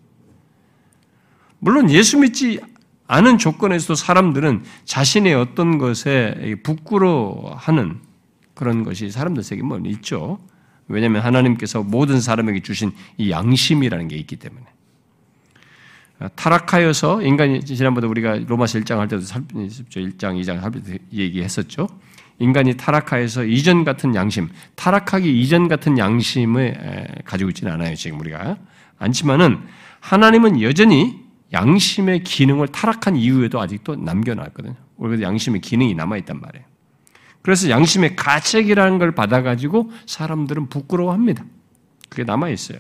[1.59, 2.59] 물론 예수 믿지
[3.07, 8.01] 않은 조건에서도 사람들은 자신의 어떤 것에 부끄러워하는
[8.55, 10.39] 그런 것이 사람들 세계 뭐 있죠.
[10.89, 14.65] 왜냐하면 하나님께서 모든 사람에게 주신 이 양심이라는 게 있기 때문에.
[16.35, 20.01] 타락하여서 인간이 지난번에 우리가 로마서 1장 할 때도 살펴봤죠.
[20.01, 21.89] 1장, 2장 할 때 얘기했었죠.
[22.39, 27.95] 인간이 타락하여서 이전 같은 양심, 타락하기 이전 같은 양심을 가지고 있지는 않아요.
[27.95, 28.57] 지금 우리가
[28.99, 29.61] 않지만은
[30.01, 31.21] 하나님은 여전히
[31.53, 34.75] 양심의 기능을 타락한 이후에도 아직도 남겨놨거든요.
[34.97, 36.65] 우리가 양심의 기능이 남아있단 말이에요.
[37.43, 41.45] 그래서 양심의 가책이라는 걸 받아가지고 사람들은 부끄러워합니다.
[42.09, 42.79] 그게 남아있어요.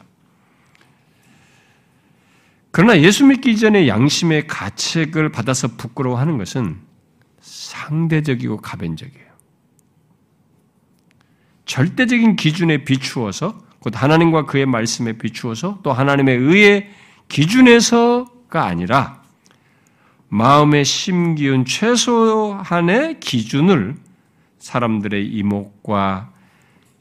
[2.72, 6.78] 그러나 예수 믿기 이전에 양심의 가책을 받아서 부끄러워하는 것은
[7.40, 9.26] 상대적이고 가변적이에요.
[11.66, 16.90] 절대적인 기준에 비추어서 곧 하나님과 그의 말씀에 비추어서 또 하나님의 의의
[17.28, 19.22] 기준에서가 아니라
[20.28, 23.96] 마음의 심기운 최소한의 기준을
[24.58, 26.32] 사람들의 이목과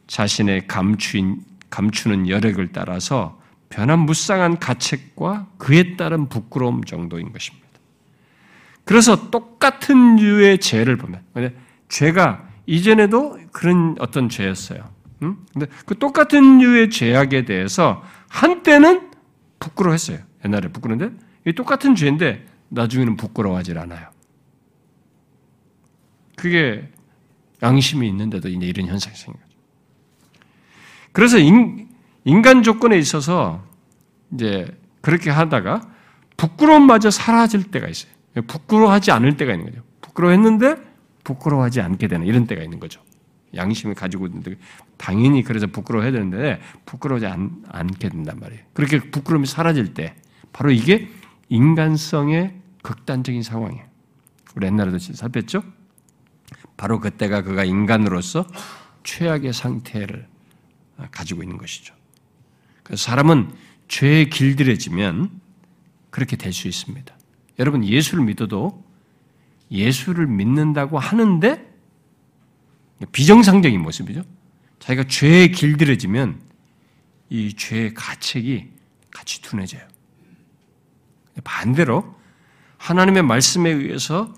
[0.08, 3.41] 자신의 감추인, 감추는 여력을 따라서
[3.72, 7.68] 변함무쌍한 가책과 그에 따른 부끄러움 정도인 것입니다.
[8.86, 11.24] 그래서 똑같은 류의 죄를 보면,
[11.90, 14.90] 죄가 이전에도 그런 어떤 죄였어요.
[15.20, 19.12] 근데 그 똑같은 류의 죄악에 대해서 한때는
[19.60, 20.20] 부끄러워했어요.
[20.46, 21.12] 옛날에 부끄러운데
[21.46, 24.10] 이 똑같은 죄인데 나중에는 부끄러워하지 않아요.
[26.36, 26.90] 그게
[27.62, 29.44] 양심이 있는데도 이제 이런 현상이 생겨요.
[31.12, 31.90] 그래서 인,
[32.24, 33.64] 인간 조건에 있어서
[34.34, 34.68] 이제
[35.02, 35.82] 그렇게 하다가
[36.38, 38.12] 부끄러움마저 사라질 때가 있어요.
[38.48, 39.84] 부끄러워하지 않을 때가 있는 거죠.
[40.02, 40.76] 부끄러워했는데
[41.24, 43.02] 부끄러워하지 않게 되는 이런 때가 있는 거죠.
[43.56, 44.56] 양심을 가지고 있는데
[44.98, 48.64] 당연히 그래서 부끄러워해야 되는데 부끄러워하지 않, 않게 된단 말이에요.
[48.74, 50.16] 그렇게 부끄러움이 사라질 때
[50.54, 51.10] 바로 이게
[51.50, 53.84] 인간성의 극단적인 상황이에요.
[54.56, 55.64] 우리 옛날에도 살폈죠?
[56.78, 58.46] 바로 그때가 그가 인간으로서
[59.04, 60.28] 최악의 상태를
[61.12, 61.94] 가지고 있는 것이죠.
[62.84, 63.52] 그래서 사람은
[63.88, 65.30] 죄에 길들여지면
[66.10, 67.16] 그렇게 될 수 있습니다.
[67.60, 68.84] 여러분 예수를 믿어도
[69.72, 71.70] 예수를 믿는다고 하는데
[73.12, 74.24] 비정상적인 모습이죠.
[74.80, 76.42] 자기가 죄에 길들여지면
[77.30, 78.70] 이 죄의 가책이
[79.10, 79.82] 같이 둔해져요.
[81.44, 82.16] 반대로
[82.78, 84.34] 하나님의 말씀에 의해서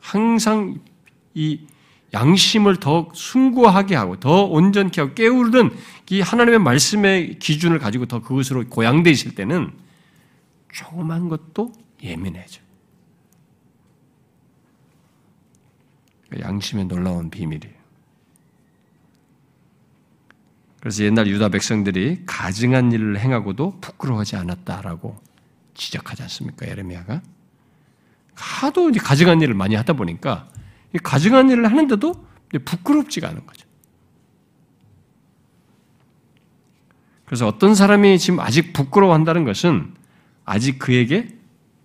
[0.00, 0.80] 항상
[1.34, 1.66] 이
[2.14, 5.70] 양심을 더 숭고하게 하고 더 온전케 하고 깨우르는
[6.10, 9.72] 이 하나님의 말씀의 기준을 가지고 더 그것으로 고양돼 있을 때는
[10.72, 12.60] 조그만 것도 예민해져.
[16.38, 17.78] 양심의 놀라운 비밀이에요.
[20.80, 25.18] 그래서 옛날 유다 백성들이 가증한 일을 행하고도 부끄러워하지 않았다라고
[25.74, 26.66] 지적하지 않습니까?
[26.66, 27.20] 에레미야가
[28.34, 30.48] 하도 가증한 일을 많이 하다 보니까
[31.02, 32.14] 가증한 일을 하는데도
[32.64, 33.66] 부끄럽지가 않은 거죠.
[37.26, 39.94] 그래서 어떤 사람이 지금 아직 부끄러워한다는 것은
[40.46, 41.36] 아직 그에게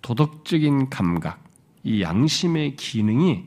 [0.02, 1.44] 도덕적인 감각,
[1.84, 3.46] 이 양심의 기능이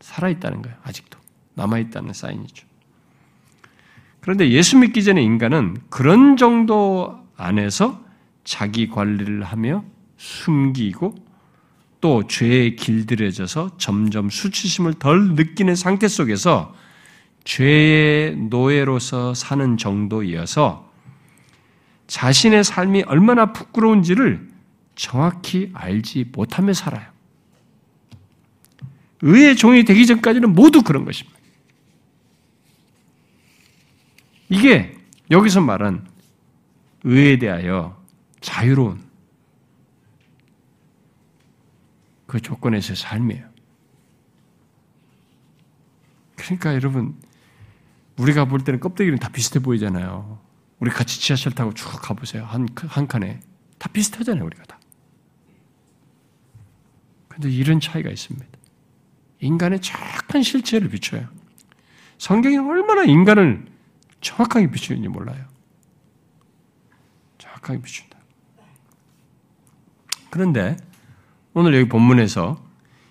[0.00, 0.76] 살아있다는 거예요.
[0.82, 1.18] 아직도.
[1.54, 2.66] 남아있다는 사인이죠.
[4.20, 8.02] 그런데 예수 믿기 전에 인간은 그런 정도 안에서
[8.44, 9.84] 자기 관리를 하며
[10.16, 11.14] 숨기고
[12.00, 16.74] 또 죄에 길들여져서 점점 수치심을 덜 느끼는 상태 속에서
[17.44, 20.88] 죄의 노예로서 사는 정도이어서
[22.06, 24.48] 자신의 삶이 얼마나 부끄러운지를
[24.94, 27.06] 정확히 알지 못하며 살아요.
[29.22, 31.38] 의의 종이 되기 전까지는 모두 그런 것입니다.
[34.48, 34.96] 이게
[35.30, 36.06] 여기서 말한
[37.04, 38.02] 의에 대하여
[38.40, 39.07] 자유로운
[42.28, 43.48] 그 조건에서의 삶이에요.
[46.36, 47.18] 그러니까 여러분,
[48.18, 50.38] 우리가 볼 때는 껍데기는 다 비슷해 보이잖아요.
[50.78, 52.44] 우리 같이 지하철 타고 쭉 가보세요.
[52.44, 53.40] 한, 한 칸에.
[53.78, 54.78] 다 비슷하잖아요, 우리가 다.
[57.28, 58.46] 근데 이런 차이가 있습니다.
[59.40, 61.28] 인간의 정확한 실체를 비춰요.
[62.18, 63.64] 성경이 얼마나 인간을
[64.20, 65.46] 정확하게 비추는지 몰라요.
[67.38, 68.18] 정확하게 비춘다.
[70.28, 70.76] 그런데
[71.58, 72.56] 오늘 여기 본문에서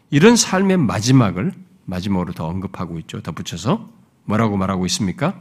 [0.09, 1.51] 이런 삶의 마지막을
[1.83, 3.21] 마지막으로 더 언급하고 있죠.
[3.21, 3.89] 덧붙여서
[4.23, 5.37] 뭐라고 말하고 있습니까?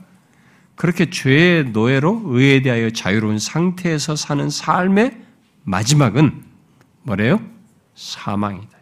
[0.75, 5.23] 그렇게 죄의 노예로 의에 대하여 자유로운 상태에서 사는 삶의
[5.63, 6.43] 마지막은
[7.05, 7.41] 뭐래요?
[7.95, 8.77] 사망이다.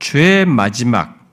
[0.00, 1.30] 죄의 마지막,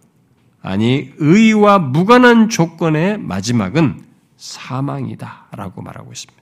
[0.62, 4.06] 아니, 의와 무관한 조건의 마지막은
[4.38, 5.48] 사망이다.
[5.54, 6.40] 라고 말하고 있습니다.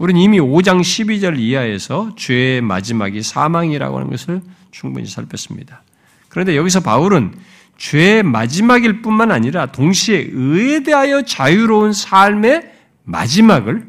[0.00, 4.40] 우리는 이미 5장 12절 이하에서 죄의 마지막이 사망이라고 하는 것을
[4.70, 5.82] 충분히 살폈습니다.
[6.30, 7.34] 그런데 여기서 바울은
[7.76, 12.72] 죄의 마지막일 뿐만 아니라 동시에 의에 대하여 자유로운 삶의
[13.04, 13.88] 마지막을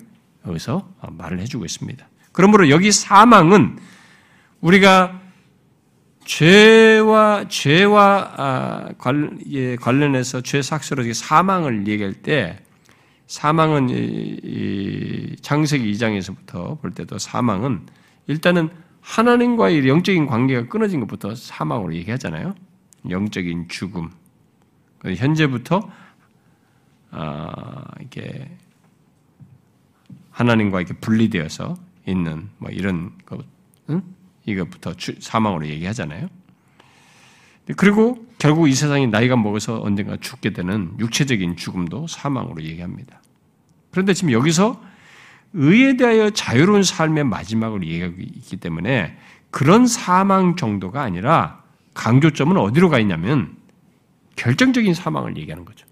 [0.49, 2.05] 여기서 말을 해주고 있습니다.
[2.33, 3.77] 그러므로 여기 사망은
[4.59, 5.17] 우리가
[6.25, 8.89] 죄와 죄와 아,
[9.49, 12.59] 예, 관련해서 죄 삭스로 사망을 얘기할 때
[13.31, 13.87] 사망은
[15.41, 17.85] 창세기 2장에서부터 볼 때도 사망은
[18.27, 18.69] 일단은
[18.99, 22.53] 하나님과의 영적인 관계가 끊어진 것부터 사망으로 얘기하잖아요.
[23.09, 24.09] 영적인 죽음.
[25.05, 25.89] 현재부터
[27.11, 28.51] 아, 이게
[30.31, 31.75] 하나님과 이렇게 분리되어서
[32.05, 33.45] 있는 뭐 이런 것,
[33.89, 34.01] 응?
[34.45, 36.27] 이것부터 사망으로 얘기하잖아요.
[37.77, 43.20] 그리고 결국 이 세상이 나이가 먹어서 언젠가 죽게 되는 육체적인 죽음도 사망으로 얘기합니다.
[43.91, 44.81] 그런데 지금 여기서
[45.53, 49.17] 의에 대하여 자유로운 삶의 마지막을 얘기하고 있기 때문에
[49.49, 51.61] 그런 사망 정도가 아니라
[51.93, 53.55] 강조점은 어디로 가 있냐면
[54.37, 55.85] 결정적인 사망을 얘기하는 거죠.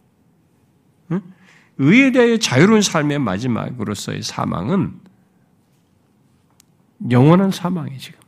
[1.77, 4.99] 의에 대하여 자유로운 삶의 마지막으로서의 사망은
[7.09, 8.19] 영원한 사망이 지금.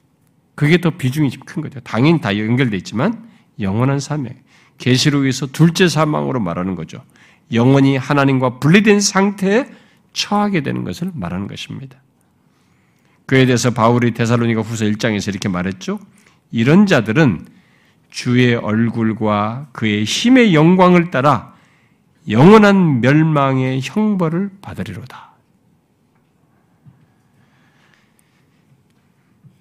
[0.55, 1.79] 그게 더 비중이 큰 거죠.
[1.81, 4.33] 당연히 다 연결돼 있지만 영원한 사명.
[4.77, 7.03] 계시록에서 둘째 사망으로 말하는 거죠.
[7.53, 9.67] 영원히 하나님과 분리된 상태에
[10.13, 12.01] 처하게 되는 것을 말하는 것입니다.
[13.25, 15.99] 그에 대해서 바울이 데살로니가 후서 1장에서 이렇게 말했죠.
[16.51, 17.47] 이런 자들은
[18.09, 21.53] 주의 얼굴과 그의 힘의 영광을 따라
[22.29, 25.31] 영원한 멸망의 형벌을 받으리로다.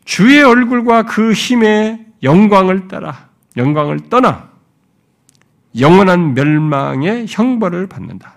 [0.05, 4.50] 주의 얼굴과 그 힘의 영광을 따라 영광을 떠나
[5.79, 8.35] 영원한 멸망의 형벌을 받는다.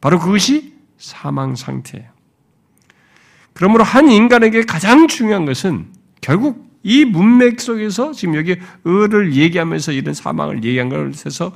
[0.00, 2.08] 바로 그것이 사망 상태예요.
[3.52, 5.86] 그러므로 한 인간에게 가장 중요한 것은
[6.20, 11.52] 결국 이 문맥 속에서 지금 여기 의를 얘기하면서 이런 사망을 얘기한 것에서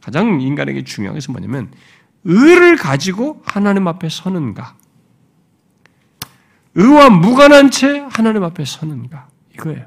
[0.00, 1.70] 가장 인간에게 중요한 것은 뭐냐면
[2.24, 4.76] 의를 가지고 하나님 앞에 서는가
[6.74, 9.28] 의와 무관한 채 하나님 앞에 서는가?
[9.54, 9.86] 이거예요.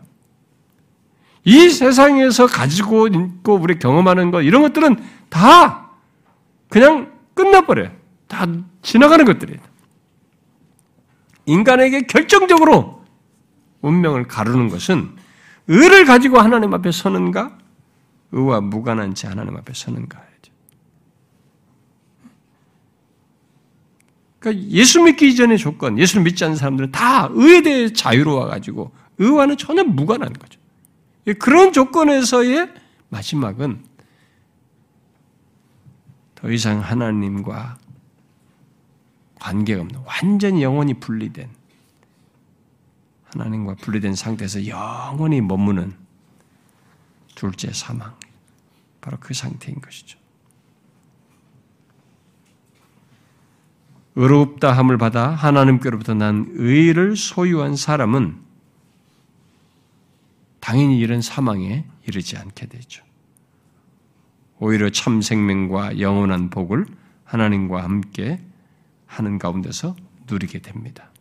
[1.45, 4.97] 이 세상에서 가지고 있고 우리 경험하는 것 이런 것들은
[5.29, 5.91] 다
[6.69, 7.91] 그냥 끝나버려요.
[8.27, 8.45] 다
[8.81, 9.59] 지나가는 것들이에요.
[11.45, 13.05] 인간에게 결정적으로
[13.81, 15.11] 운명을 가르는 것은
[15.67, 17.57] 의를 가지고 하나님 앞에 서는가,
[18.31, 20.25] 의와 무관한 채 하나님 앞에 서는가.
[24.45, 29.57] 그러니까 예수 믿기 이전의 조건, 예수를 믿지 않는 사람들은 다 의에 대해 자유로워 가지고 의와는
[29.57, 30.59] 전혀 무관한 거죠.
[31.33, 32.71] 그런 조건에서의
[33.09, 33.83] 마지막은
[36.35, 37.79] 더 이상 하나님과
[39.39, 41.49] 관계가 없는 완전히 영원히 분리된
[43.25, 45.93] 하나님과 분리된 상태에서 영원히 머무는
[47.33, 48.15] 둘째 사망
[49.01, 50.17] 바로 그 상태인 것이죠.
[54.15, 58.44] 의롭다 함을 받아 하나님께로부터 난 의를 소유한 사람은
[60.65, 63.05] 당연히 이런 사망에 이르지 않게 되죠.
[64.57, 66.87] 오히려 참 생명과 영원한 복을
[67.23, 68.43] 하나님과 함께
[69.05, 69.95] 하는 가운데서
[70.27, 71.11] 누리게 됩니다.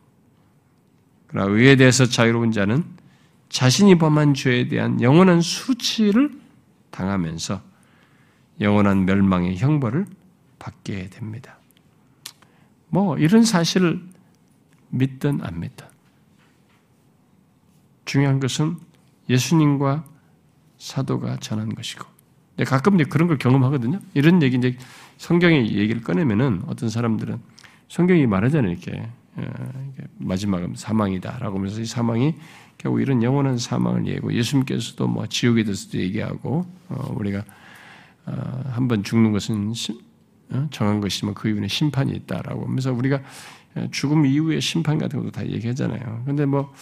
[1.26, 2.84] 그러나 의에 대해서 자유로운 자는
[3.51, 6.30] 자신이 범한 죄에 대한 영원한 수치를
[6.90, 7.61] 당하면서
[8.62, 10.07] 영원한 멸망의 형벌을
[10.59, 11.59] 받게 됩니다.
[12.88, 14.03] 뭐 이런 사실을
[14.88, 15.86] 믿든 안 믿든
[18.07, 18.93] 중요한 것은
[19.29, 20.05] 예수님과
[20.79, 22.05] 사도가 전한 것이고
[22.66, 24.01] 가끔 이제 그런 걸 경험하거든요.
[24.14, 24.77] 이런 얘기 이제
[25.16, 27.39] 성경의 얘기를 꺼내면은 어떤 사람들은
[27.89, 28.72] 성경이 말하잖아요.
[28.72, 29.09] 이렇게
[29.39, 29.49] 예,
[30.18, 32.35] 마지막은 사망이다라고 하면서 이 사망이
[32.79, 37.45] 결국 이런 영원한 사망을 얘기하고 예수님께서도 뭐 지옥에 대해서도 얘기하고 어, 우리가
[38.27, 39.72] 어, 한번 죽는 것은
[40.51, 43.20] 어, 정한 것이지만 그 이후에 심판이 있다라고 하면서 우리가
[43.91, 46.22] 죽음 이후에 심판 같은 것도 다 얘기하잖아요.
[46.25, 46.72] 근데 뭐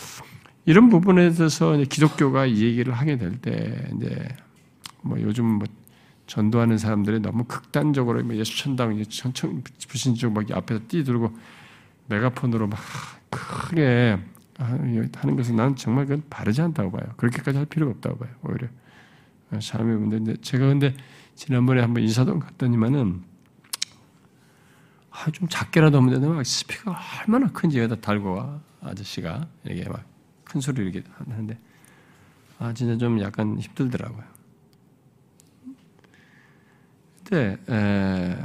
[0.64, 4.28] 이런 부분에 대해서 기독교가 얘기를 하게 될 때 이제
[5.02, 5.66] 뭐 요즘 뭐
[6.26, 11.36] 전도하는 사람들이 너무 극단적으로 뭐 예수 천당 천천 불신적 막 앞에서 뛰들고
[12.06, 12.78] 메가폰으로 막
[13.30, 14.18] 크게
[14.58, 17.12] 하는 것은 나는 정말 그건 바르지 않다고 봐요.
[17.16, 18.30] 그렇게까지 할 필요가 없다고 봐요.
[18.42, 18.68] 오히려
[19.60, 20.94] 사람이 근데 제가 근데
[21.34, 23.22] 지난번에 한번 인사동 갔더니만은
[25.10, 30.04] 아, 좀 작게라도 하면 되는데 막 스피커가 얼마나 큰지 여기다 달고 와 아저씨가 이게 막
[30.52, 31.58] 큰 소리 이렇게 하는데
[32.58, 34.22] 아 진짜 좀 약간 힘들더라고요.
[37.24, 38.36] 근데 에,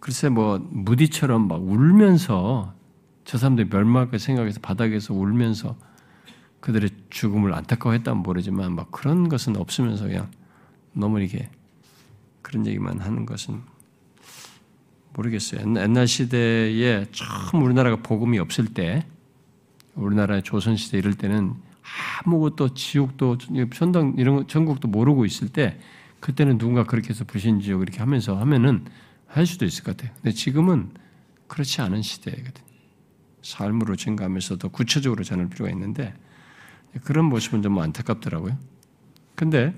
[0.00, 2.74] 글쎄 뭐 무디처럼 막 울면서
[3.24, 5.76] 저 사람들이 멸망할 생각해서 바닥에서 울면서
[6.58, 10.28] 그들의 죽음을 안타까워했다면 모르지만 막 그런 것은 없으면서 그냥
[10.92, 11.48] 너무 이렇게
[12.42, 13.60] 그런 얘기만 하는 것은
[15.12, 15.60] 모르겠어요.
[15.60, 19.06] 옛날 시대에 처음 우리나라가 복음이 없을 때,
[19.96, 21.54] 우리나라 조선 시대 이럴 때는
[22.24, 23.38] 아무것도 지옥도
[23.72, 25.78] 천당 이런 전국도 모르고 있을 때,
[26.20, 28.84] 그때는 누군가 그렇게 해서 불신지옥 이렇게 하면서 하면은
[29.26, 30.14] 할 수도 있을 것 같아요.
[30.16, 30.90] 근데 지금은
[31.46, 32.66] 그렇지 않은 시대거든요.
[33.42, 36.14] 삶으로 증가하면서 더 구체적으로 전할 필요가 있는데
[37.04, 38.58] 그런 모습은 좀 안타깝더라고요.
[39.34, 39.74] 근데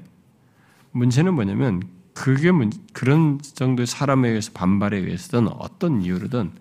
[0.93, 1.83] 문제는 뭐냐면
[2.15, 6.53] 그게 문, 그런 정도의 사람에 의해서 반발에 의해서든 어떤 이유로든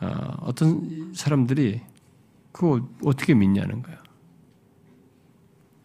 [0.00, 1.80] 어, 떤 사람들이
[2.58, 3.96] 그거 어떻게 믿냐는 거야.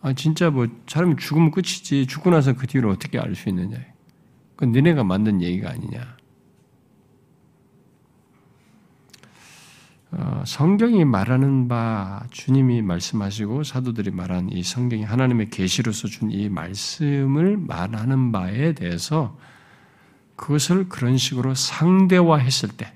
[0.02, 3.78] 아 진짜 뭐 사람이 죽으면 끝이지 죽고 나서 그 뒤로 어떻게 알 수 있느냐.
[4.56, 6.18] 그건 너네가 만든 얘기가 아니냐.
[10.14, 17.58] 어, 성경이 말하는 바 주님이 말씀하시고 사도들이 말한 이 성경이 하나님의 계시로서 준 이 말씀을
[17.58, 19.38] 말하는 바에 대해서
[20.36, 22.92] 그것을 그런 식으로 상대화했을 때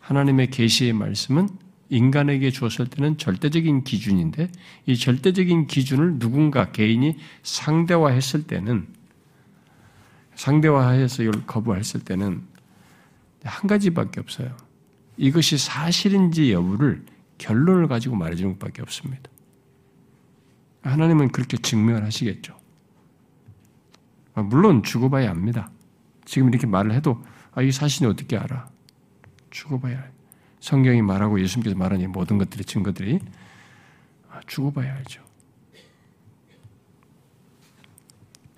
[0.00, 1.63] 하나님의 계시의 말씀은
[1.94, 4.50] 인간에게 주었을 때는 절대적인 기준인데
[4.86, 8.88] 이 절대적인 기준을 누군가 개인이 상대화했을 때는
[10.34, 12.42] 상대화해서 이걸 거부했을 때는
[13.44, 14.56] 한 가지밖에 없어요.
[15.16, 17.04] 이것이 사실인지 여부를
[17.38, 19.30] 결론을 가지고 말해주는 것밖에 없습니다.
[20.82, 22.58] 하나님은 그렇게 증명을 하시겠죠.
[24.34, 25.70] 아, 물론 죽어봐야 압니다.
[26.24, 27.22] 지금 이렇게 말을 해도
[27.52, 28.68] 아, 이 사실이 어떻게 알아?
[29.50, 30.13] 죽어봐야 알.
[30.64, 33.20] 성경이 말하고 예수님께서 이 모든 것들의 증거들이
[34.30, 35.22] 아, 죽어봐야 알죠.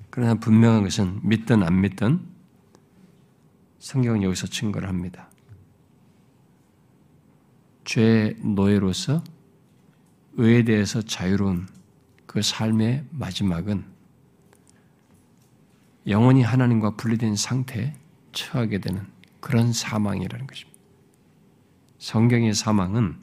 [0.09, 2.21] 그러나 분명한 것은 믿든 안 믿든
[3.81, 5.29] 성경은 여기서 증거를 합니다.
[7.85, 9.25] 죄의 노예로서
[10.35, 11.67] 의에 대해서 자유로운
[12.27, 13.85] 그 삶의 마지막은
[16.07, 17.95] 영원히 하나님과 분리된 상태에
[18.31, 19.05] 처하게 되는
[19.41, 20.76] 그런 사망이라는 것입니다.
[21.99, 23.17] 성경의 사망은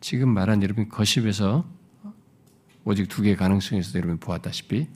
[0.00, 1.64] 지금 말한 여러분 거십에서
[2.84, 4.88] 오직 두 개의 가능성에서 여러분 보았다시피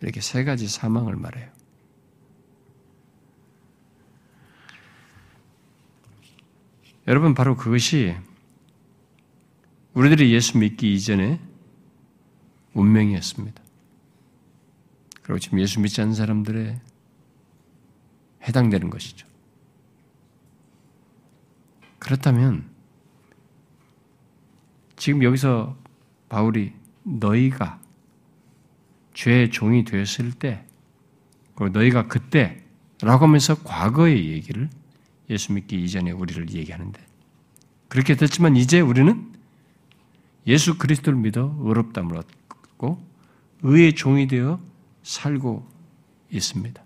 [0.00, 1.50] 이렇게 세 가지 사망을 말해요.
[7.08, 8.14] 여러분 바로 그것이
[9.94, 11.40] 우리들이 예수 믿기 이전에
[12.74, 13.62] 운명이었습니다.
[15.22, 16.80] 그리고 지금 예수 믿지 않는 사람들의
[18.42, 19.31] 해당되는 것이죠.
[22.02, 22.68] 그렇다면
[24.96, 25.76] 지금 여기서
[26.28, 26.72] 바울이
[27.04, 27.80] 너희가
[29.14, 30.64] 죄의 종이 되었을 때,
[31.56, 34.68] 너희가 그때라고 하면서 과거의 얘기를
[35.30, 37.00] 예수 믿기 이전에 우리를 얘기하는데
[37.86, 39.32] 그렇게 됐지만 이제 우리는
[40.48, 43.00] 예수 그리스도를 믿어 의롭담을 얻고
[43.62, 44.60] 의의 종이 되어
[45.04, 45.64] 살고
[46.32, 46.82] 있습니다.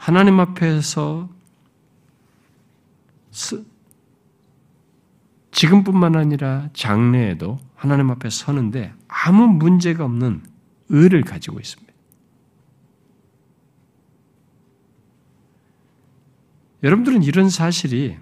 [0.00, 1.28] 하나님 앞에서
[5.50, 10.42] 지금뿐만 아니라 장래에도 하나님 앞에 서는데 아무 문제가 없는
[10.88, 11.92] 의를 가지고 있습니다.
[16.82, 18.16] 여러분들은 이런 사실이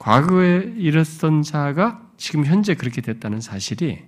[0.00, 4.02] 과거에 이랬던 자가 지금 현재 그렇게 됐다는 사실이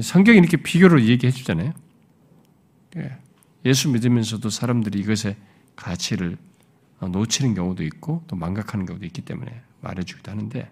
[0.00, 1.72] 성경이 이렇게 비교로 얘기해 주잖아요.
[2.96, 3.16] 예.
[3.64, 5.36] 예수 믿으면서도 사람들이 이것의
[5.76, 6.36] 가치를
[7.00, 10.70] 놓치는 경우도 있고 또 망각하는 경우도 있기 때문에 말해주기도 하는데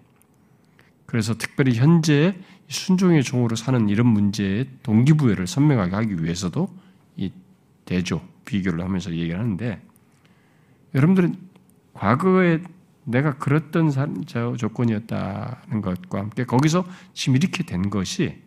[1.05, 2.37] 그래서 특별히 현재
[2.69, 6.73] 순종의 종으로 사는 이런 문제의 동기부여를 선명하게 하기 위해서도
[7.17, 7.31] 이
[7.83, 9.81] 대조 비교를 하면서 얘기를 하는데
[10.95, 11.35] 여러분들은
[11.93, 12.61] 과거에
[13.03, 13.91] 내가 그랬던
[14.57, 18.41] 조건이었다는 것과 함께 거기서 지금 이렇게 된 것이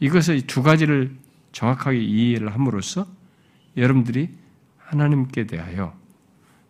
[0.00, 1.16] 이것의 두 가지를
[1.54, 3.06] 정확하게 이해를 함으로써
[3.76, 4.28] 여러분들이
[4.76, 5.96] 하나님께 대하여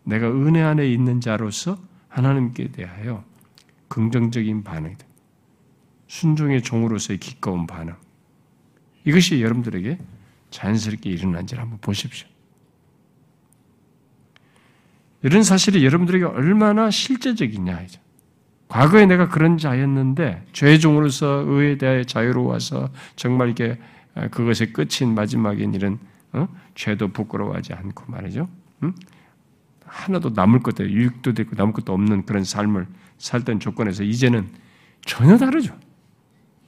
[0.05, 1.79] 내가 은혜 안에 있는 자로서
[2.09, 3.25] 하나님께 대하여
[3.89, 5.05] 긍정적인 반응이다.
[6.07, 7.95] 순종의 종으로서의 기꺼운 반응.
[9.05, 9.99] 이것이 여러분들에게
[10.51, 12.29] 자연스럽게 일어난지를 한번 보십시오.
[15.23, 17.81] 이런 사실이 여러분들에게 얼마나 실제적이냐.
[17.83, 17.99] 이제.
[18.69, 23.79] 과거에 내가 그런 자였는데 죄 종으로서 의에 대해 자유로워서 정말 이게
[24.15, 25.99] 그것의 끝인 마지막인 이런
[26.33, 26.49] 어?
[26.75, 28.49] 죄도 부끄러워하지 않고 말이죠.
[28.83, 28.95] 응?
[29.85, 32.87] 하나도 남을 것도 유익도 되고 남을 것도 없는 그런 삶을
[33.19, 34.49] 살던 조건에서 이제는
[35.05, 35.79] 전혀 다르죠.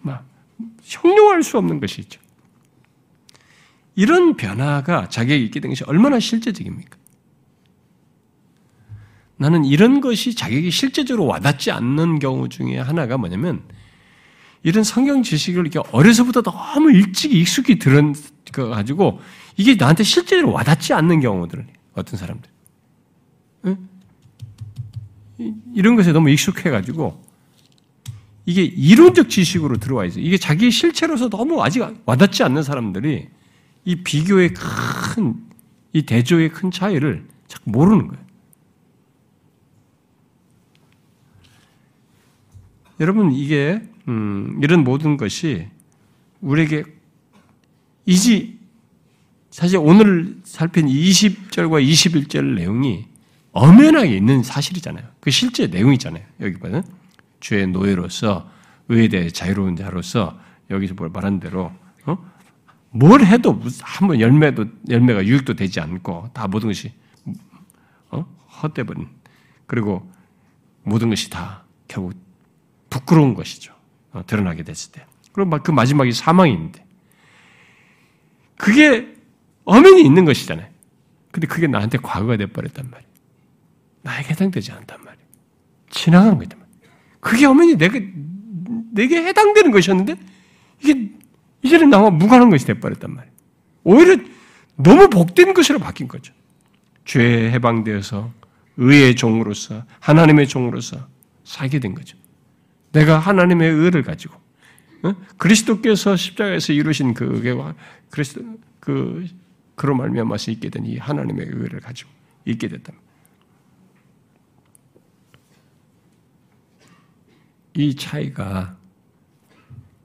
[0.01, 0.25] 막
[0.83, 2.21] 형용할 수 없는 것이 있죠.
[3.95, 6.97] 이런 변화가 자기에게 있게 된 것이 얼마나 실제적입니까?
[9.39, 13.63] 나는 이런 것이 자기에게 실제적으로 와닿지 않는 경우 중에 하나가 뭐냐면
[14.67, 18.17] 이런 성경 지식을 이렇게 어려서부터 너무 일찍 익숙히 들은
[18.53, 19.21] 거 가지고
[19.57, 21.65] 이게 나한테 실제로 와닿지 않는 경우들
[21.95, 22.51] 어떤 사람들
[25.73, 27.23] 이런 것에 너무 익숙해 가지고
[28.45, 30.25] 이게 이론적 지식으로 들어와 있어요.
[30.25, 33.29] 이게 자기 실체로서 너무 아직 와닿지 않는 사람들이
[33.85, 35.37] 이 비교의 큰,
[35.93, 38.26] 이 대조의 큰 차이를 자꾸 모르는 거예요.
[43.01, 45.69] 여러분, 이게, 음, 이런 모든 것이
[46.41, 46.85] 우리에게
[48.07, 48.59] 이지,
[49.51, 53.07] 사실 오늘 살핀 20절과 21절 내용이
[53.53, 55.05] 엄연하게 있는 사실이잖아요.
[55.21, 56.23] 그 실제 내용이잖아요.
[56.41, 56.85] 여기 보면
[57.41, 58.51] 주의 노예로서
[58.89, 61.73] 의에 대해 자유로운 자로서 여기서 뭘 말한 대로
[62.05, 62.19] 어?
[62.91, 66.93] 뭘 해도 한번 열매도 열매가 유익도 되지 않고 다 모든 것이
[68.11, 68.27] 어?
[68.63, 69.09] 헛되버린
[69.67, 70.11] 그리고
[70.83, 72.13] 모든 것이 다 결국
[72.91, 73.75] 부끄러운 것이죠.
[74.13, 75.05] 어, 드러나게 됐을 때.
[75.33, 76.85] 그리고 그 마지막이 사망인데
[78.57, 79.15] 그게
[79.65, 80.69] 엄연히 있는 것이잖아요.
[81.31, 83.11] 근데 그게 나한테 과거가 돼버렸단 말이에요.
[84.03, 85.27] 나에게 해당되지 않단 말이에요.
[85.91, 86.79] 지나간 거단 말이에요.
[87.21, 88.11] 그게 어머니 내게,
[88.93, 90.17] 내게 해당되는 것이었는데,
[90.83, 91.11] 이게
[91.63, 93.35] 이제는 나와 무관한 것이 돼버렸단 말이에요.
[93.85, 94.17] 오히려
[94.77, 96.33] 너무 복된 것으로 바뀐 거죠.
[97.05, 98.33] 죄에 해방되어서
[98.79, 101.07] 의의 종으로서, 하나님의 종으로서
[101.45, 102.17] 살게 된 거죠.
[102.97, 104.35] 내가 하나님의 의를 가지고,
[105.03, 105.15] 어?
[105.37, 107.55] 그리스도께서 십자가에서 이루신 그게
[108.09, 108.43] 그리스도,
[108.81, 109.27] 그,
[109.75, 112.11] 그로 말미암아서 있게 된 이 하나님의 의를 가지고
[112.47, 112.95] 있게 됐다.
[117.75, 118.79] 이 차이가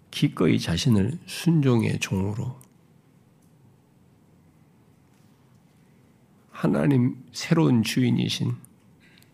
[0.09, 2.59] 기꺼이 자신을 순종의 종으로
[6.51, 8.53] 하나님 새로운 주인이신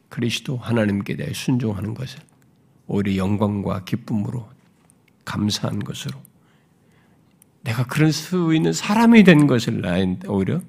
[0.10, 2.27] 그리스도 하나님께 대해 순종하는 것을
[2.88, 4.50] 오히려 영광과 기쁨으로
[5.26, 6.20] 감사한 것으로
[7.62, 9.82] 내가 그럴 수 있는 사람이 된 것을
[10.28, 10.62] 오히려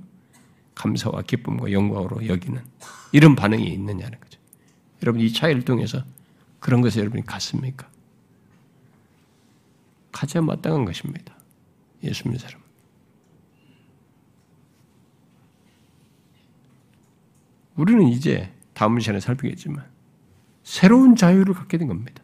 [0.74, 2.60] 감사와 기쁨과 영광으로 여기는
[3.12, 4.40] 이런 반응이 있느냐는 거죠.
[5.02, 6.02] 여러분 이 차이를 통해서
[6.58, 7.88] 그런 것에 여러분이 같습니까?
[10.10, 11.36] 가장 마땅한 것입니다.
[12.02, 12.60] 예수 믿는 사람.
[17.76, 19.97] 우리는 이제 다음 시간에 살피겠지만
[20.68, 22.22] 새로운 자유를 갖게 된 겁니다.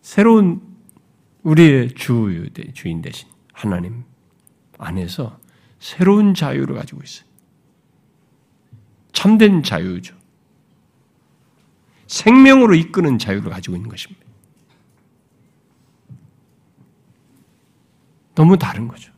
[0.00, 0.62] 새로운
[1.42, 4.04] 우리의 주, 주인 대신 하나님
[4.78, 5.40] 안에서
[5.80, 7.28] 새로운 자유를 가지고 있어요.
[9.12, 10.16] 참된 자유죠.
[12.06, 14.24] 생명으로 이끄는 자유를 가지고 있는 것입니다.
[18.36, 19.12] 너무 다른 거죠.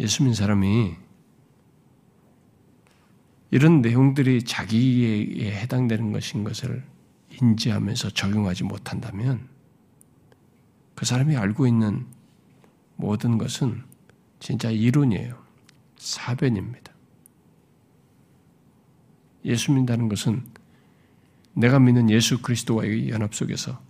[0.00, 1.07] 예수 믿는 사람이
[3.50, 6.84] 이런 내용들이 자기에 해당되는 것인 것을
[7.40, 9.48] 인지하면서 적용하지 못한다면
[10.94, 12.06] 그 사람이 알고 있는
[12.96, 13.82] 모든 것은
[14.40, 15.38] 진짜 이론이에요.
[15.96, 16.92] 사변입니다.
[19.44, 20.44] 예수 믿는다는 것은
[21.54, 23.80] 내가 믿는 예수 그리스도와의 연합 속에서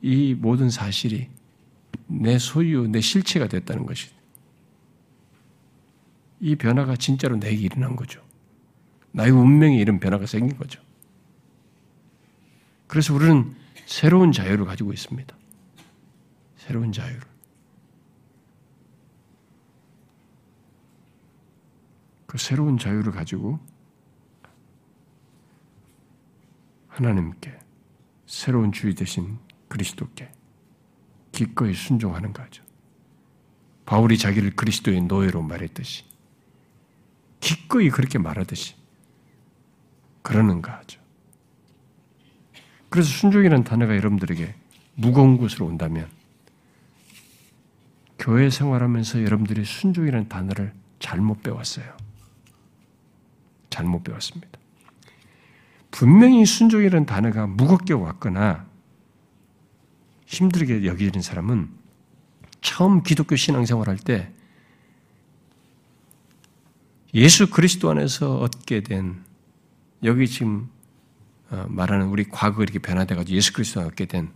[0.00, 1.28] 이 모든 사실이
[2.06, 4.10] 내 소유, 내 실체가 됐다는 것이.
[6.40, 8.27] 이 변화가 진짜로 내게 일어난 거죠.
[9.12, 10.80] 나의 운명에 이런 변화가 생긴 거죠.
[12.86, 13.54] 그래서 우리는
[13.86, 15.36] 새로운 자유를 가지고 있습니다.
[16.56, 17.22] 새로운 자유를.
[22.26, 23.58] 그 새로운 자유를 가지고
[26.88, 27.58] 하나님께
[28.26, 30.30] 새로운 주의 되신 그리스도께
[31.32, 32.62] 기꺼이 순종하는 거죠.
[33.86, 36.04] 바울이 자기를 그리스도의 노예로 말했듯이
[37.40, 38.77] 기꺼이 그렇게 말하듯이
[40.22, 41.00] 그러는가 하죠.
[42.88, 44.54] 그래서 순종이라는 단어가 여러분들에게
[44.94, 46.08] 무거운 곳으로 온다면
[48.18, 51.96] 교회 생활하면서 여러분들이 순종이라는 단어를 잘못 배웠어요.
[53.70, 54.58] 잘못 배웠습니다.
[55.90, 58.66] 분명히 순종이라는 단어가 무겁게 왔거나
[60.26, 61.70] 힘들게 여기는 사람은
[62.60, 64.32] 처음 기독교 신앙생활 할때
[67.14, 69.24] 예수 그리스도 안에서 얻게 된
[70.04, 70.70] 여기 지금
[71.50, 74.30] 어, 말하는 우리 과거 이렇게 변화돼가지고 예수 그리스도 얻게 된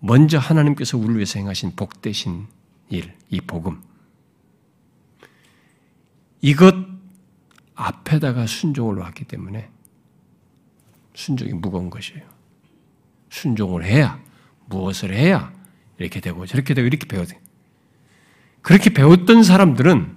[0.00, 2.46] 먼저 하나님께서 우리를 위해서 행하신 복되신
[2.88, 3.80] 일, 이 복음.
[6.40, 6.74] 이것
[7.74, 9.70] 앞에다가 순종을 놨기 때문에
[11.14, 12.22] 순종이 무거운 것이에요.
[13.30, 14.20] 순종을 해야
[14.66, 15.52] 무엇을 해야
[15.98, 17.40] 이렇게 되고 저렇게 되고 이렇게 배워야 돼.
[18.60, 20.16] 그렇게 배웠던 사람들은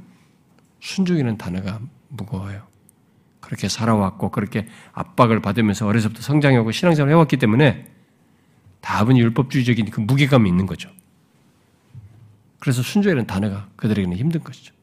[0.82, 1.80] 순종이라는 단어가
[2.10, 2.68] 무거워요.
[3.46, 7.92] 그렇게 살아왔고 그렇게 압박을 받으면서 어려서부터 성장하고 신앙생활을 해왔기 때문에
[8.82, 10.90] 답은 율법주의적인 그 무게감이 있는 거죠.
[12.60, 14.74] 그래서 순종이라는 단어가 그들에게는 힘든 것이죠.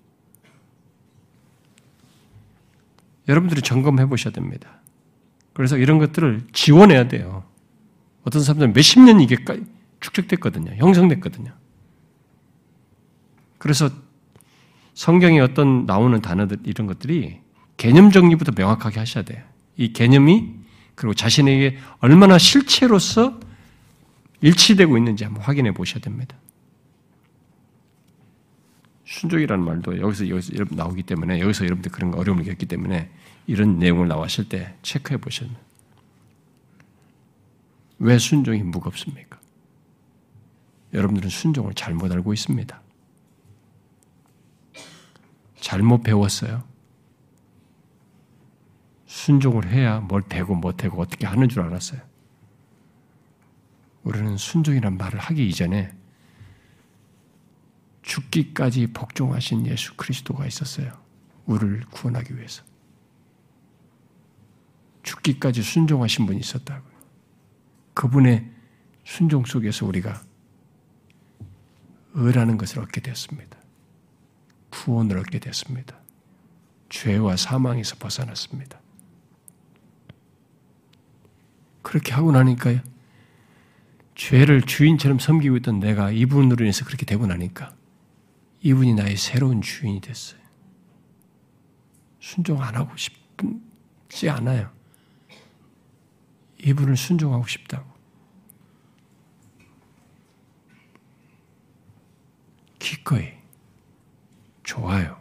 [3.29, 4.81] 여러분들이 점검해 보셔야 됩니다.
[5.53, 7.45] 그래서 이런 것들을 지원해야 돼요.
[8.25, 9.37] 어떤 사람들은 몇십 년 이게
[10.01, 10.77] 축적됐거든요.
[10.77, 11.53] 형성됐거든요.
[13.59, 13.91] 그래서
[14.95, 17.42] 성경에 어떤 나오는 단어들, 이런 것들이
[17.83, 19.43] 개념 정리부터 명확하게 하셔야 돼요.
[19.77, 20.55] 이 개념이
[20.95, 23.41] 그리고 자신에게 얼마나 실체로서
[24.41, 26.37] 일치되고 있는지 한번 확인해 보셔야 됩니다.
[29.05, 33.11] 순종이라는 말도 여기서 여기서 나오기 때문에 여기서 여러분들 그런 어려움을 겪기 때문에
[33.49, 35.57] 이런 내용을 나왔을 때 체크해 돼요.
[37.99, 39.41] 왜 순종이 무겁습니까?
[40.95, 42.81] 여러분들은 순종을 잘못 알고 있습니다.
[45.59, 46.71] 잘못 배웠어요.
[49.23, 52.01] 순종을 해야 뭘 되고 못 되고 어떻게 하는 줄 알았어요.
[54.03, 55.95] 우리는 순종이란 말을 하기 이전에
[58.03, 60.93] 죽기까지 복종하신 예수 그리스도가 있었어요.
[61.47, 62.65] 우리를 구원하기 위해서.
[65.05, 66.93] 죽기까지 순종하신 분이 있었다고요.
[67.95, 68.51] 그분의
[69.05, 70.21] 순종 속에서 우리가
[72.15, 73.57] 의라는 것을 얻게 되었습니다.
[74.71, 75.97] 구원을 얻게 됐습니다.
[76.89, 78.82] 죄와 사망에서 벗어났습니다.
[81.83, 82.81] 그렇게 하고 나니까요.
[84.15, 87.75] 죄를 주인처럼 섬기고 있던 내가 이분으로 인해서 그렇게 되고 나니까
[88.61, 90.41] 이분이 나의 새로운 주인이 됐어요.
[92.21, 94.71] 순종 안 하고 싶지 않아요.
[96.65, 97.91] 이분을 순종하고 싶다고.
[102.79, 103.33] 기꺼이
[104.63, 105.21] 좋아요.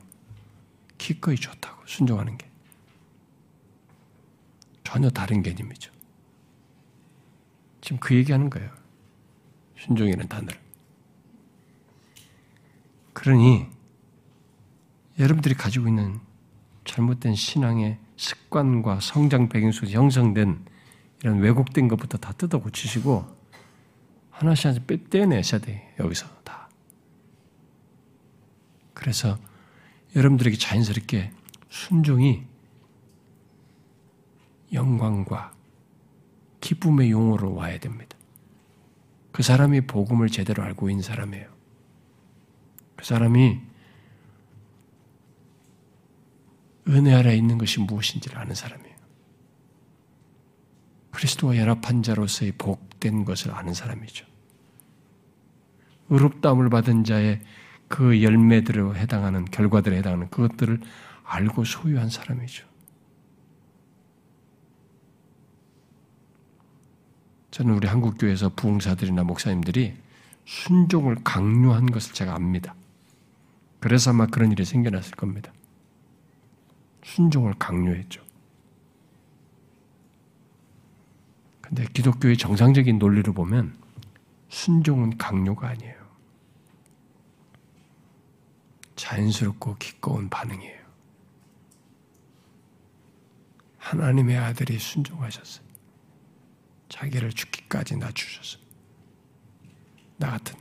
[0.97, 2.47] 기꺼이 좋다고 순종하는 게
[4.83, 5.90] 전혀 다른 개념이죠.
[7.81, 8.69] 지금 그 얘기하는 거예요.
[9.77, 10.59] 순종이라는 단어를.
[13.13, 13.67] 그러니
[15.19, 16.19] 여러분들이 가지고 있는
[16.85, 20.65] 잘못된 신앙의 습관과 성장 배경 속에서 형성된
[21.23, 23.25] 이런 왜곡된 것부터 다 뜯어 고치시고
[24.29, 26.69] 하나씩 하나씩 떼내셔야 돼 여기서 다.
[28.93, 29.37] 그래서
[30.15, 31.31] 여러분들에게 자연스럽게
[31.69, 32.43] 순종이
[34.73, 35.53] 영광과
[36.61, 38.17] 기쁨의 용어로 와야 됩니다.
[39.31, 41.47] 그 사람이 복음을 제대로 알고 있는 사람이에요.
[42.95, 43.59] 그 사람이
[46.87, 48.95] 은혜 아래 있는 것이 무엇인지를 아는 사람이에요.
[51.11, 54.25] 그리스도와 연합한 자로서의 복된 것을 아는 사람이죠.
[56.09, 57.41] 의롭다함을 받은 자의
[57.87, 60.81] 그 열매들에 해당하는 결과들에 해당하는 그것들을
[61.23, 62.70] 알고 소유한 사람이죠.
[67.51, 69.93] 저는 우리 한국 교회에서 부흥사들이나 목사님들이
[70.45, 72.75] 순종을 강요한 것을 제가 압니다.
[73.79, 75.51] 그래서 아마 그런 일이 생겨났을 겁니다.
[77.03, 78.23] 순종을 강요했죠.
[81.61, 83.75] 근데 기독교의 정상적인 논리를 보면
[84.49, 85.95] 순종은 강요가 아니에요.
[88.95, 90.81] 자연스럽고 기꺼운 반응이에요.
[93.77, 95.70] 하나님의 아들이 순종하셨어요.
[96.91, 98.61] 자기를 죽기까지 낮추셨어요.
[100.17, 100.59] 나 같은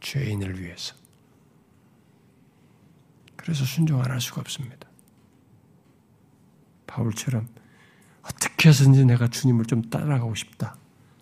[0.00, 0.94] 죄인을 위해서.
[3.36, 4.88] 그래서 순종 안 할 수가 없습니다.
[6.86, 7.48] 바울처럼
[8.22, 10.76] 어떻게 해서든지 내가 주님을 좀 따라가고 싶다.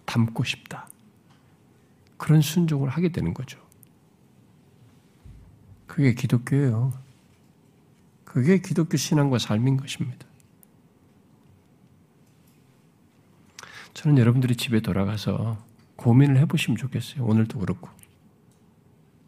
[0.04, 0.88] 닮고 싶다.
[2.18, 3.58] 그런 순종을 하게 되는 거죠.
[5.86, 6.92] 그게 기독교예요.
[8.24, 10.27] 그게 기독교 신앙과 삶인 것입니다.
[13.98, 15.58] 저는 여러분들이 집에 돌아가서
[15.96, 17.24] 고민을 해보시면 좋겠어요.
[17.24, 17.88] 오늘도 그렇고.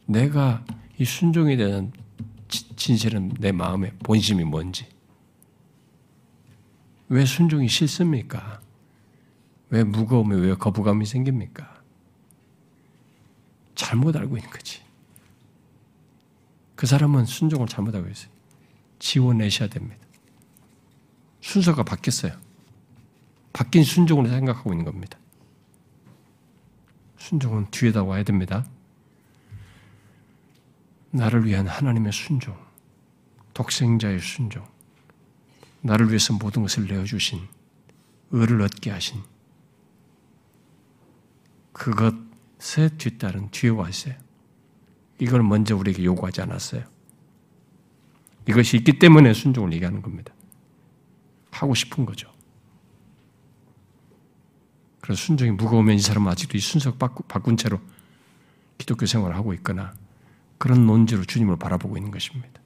[0.07, 0.65] 내가
[0.97, 1.91] 이 순종에 대한
[2.77, 4.87] 진실은 내 마음의 본심이 뭔지.
[7.09, 8.61] 왜 순종이 싫습니까?
[9.71, 11.83] 왜 무거움에 왜 거부감이 생깁니까?
[13.75, 14.83] 잘못 알고 있는 거지.
[16.77, 18.31] 그 사람은 순종을 잘못하고 있어요.
[19.01, 20.07] 지워내셔야 됩니다.
[21.41, 22.40] 순서가 바뀌었어요.
[23.53, 25.19] 바뀐 순종으로 생각하고 있는 겁니다.
[27.19, 28.65] 순종은 뒤에다 와야 됩니다.
[31.11, 32.57] 나를 위한 하나님의 순종,
[33.55, 34.65] 독생자의 순종,
[35.83, 37.41] 나를 위해서 모든 것을 내어주신,
[38.31, 39.23] 의를 얻게 하신
[41.73, 44.15] 그것에 뒤따른 뒤에 와 있어요.
[45.19, 46.85] 이걸 먼저 우리에게 요구하지 않았어요.
[48.49, 50.33] 이것이 있기 때문에 순종을 얘기하는 겁니다.
[51.51, 52.30] 하고 싶은 거죠.
[55.11, 57.81] 그래서 순종이 무거우면 이 사람은 아직도 이 순서 바꾼 채로
[58.79, 59.93] 기독교 생활을 하고 있거나
[60.57, 62.61] 그런 논지로 주님을 바라보고 있는 것입니다.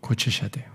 [0.00, 0.73] 고치셔야 돼요.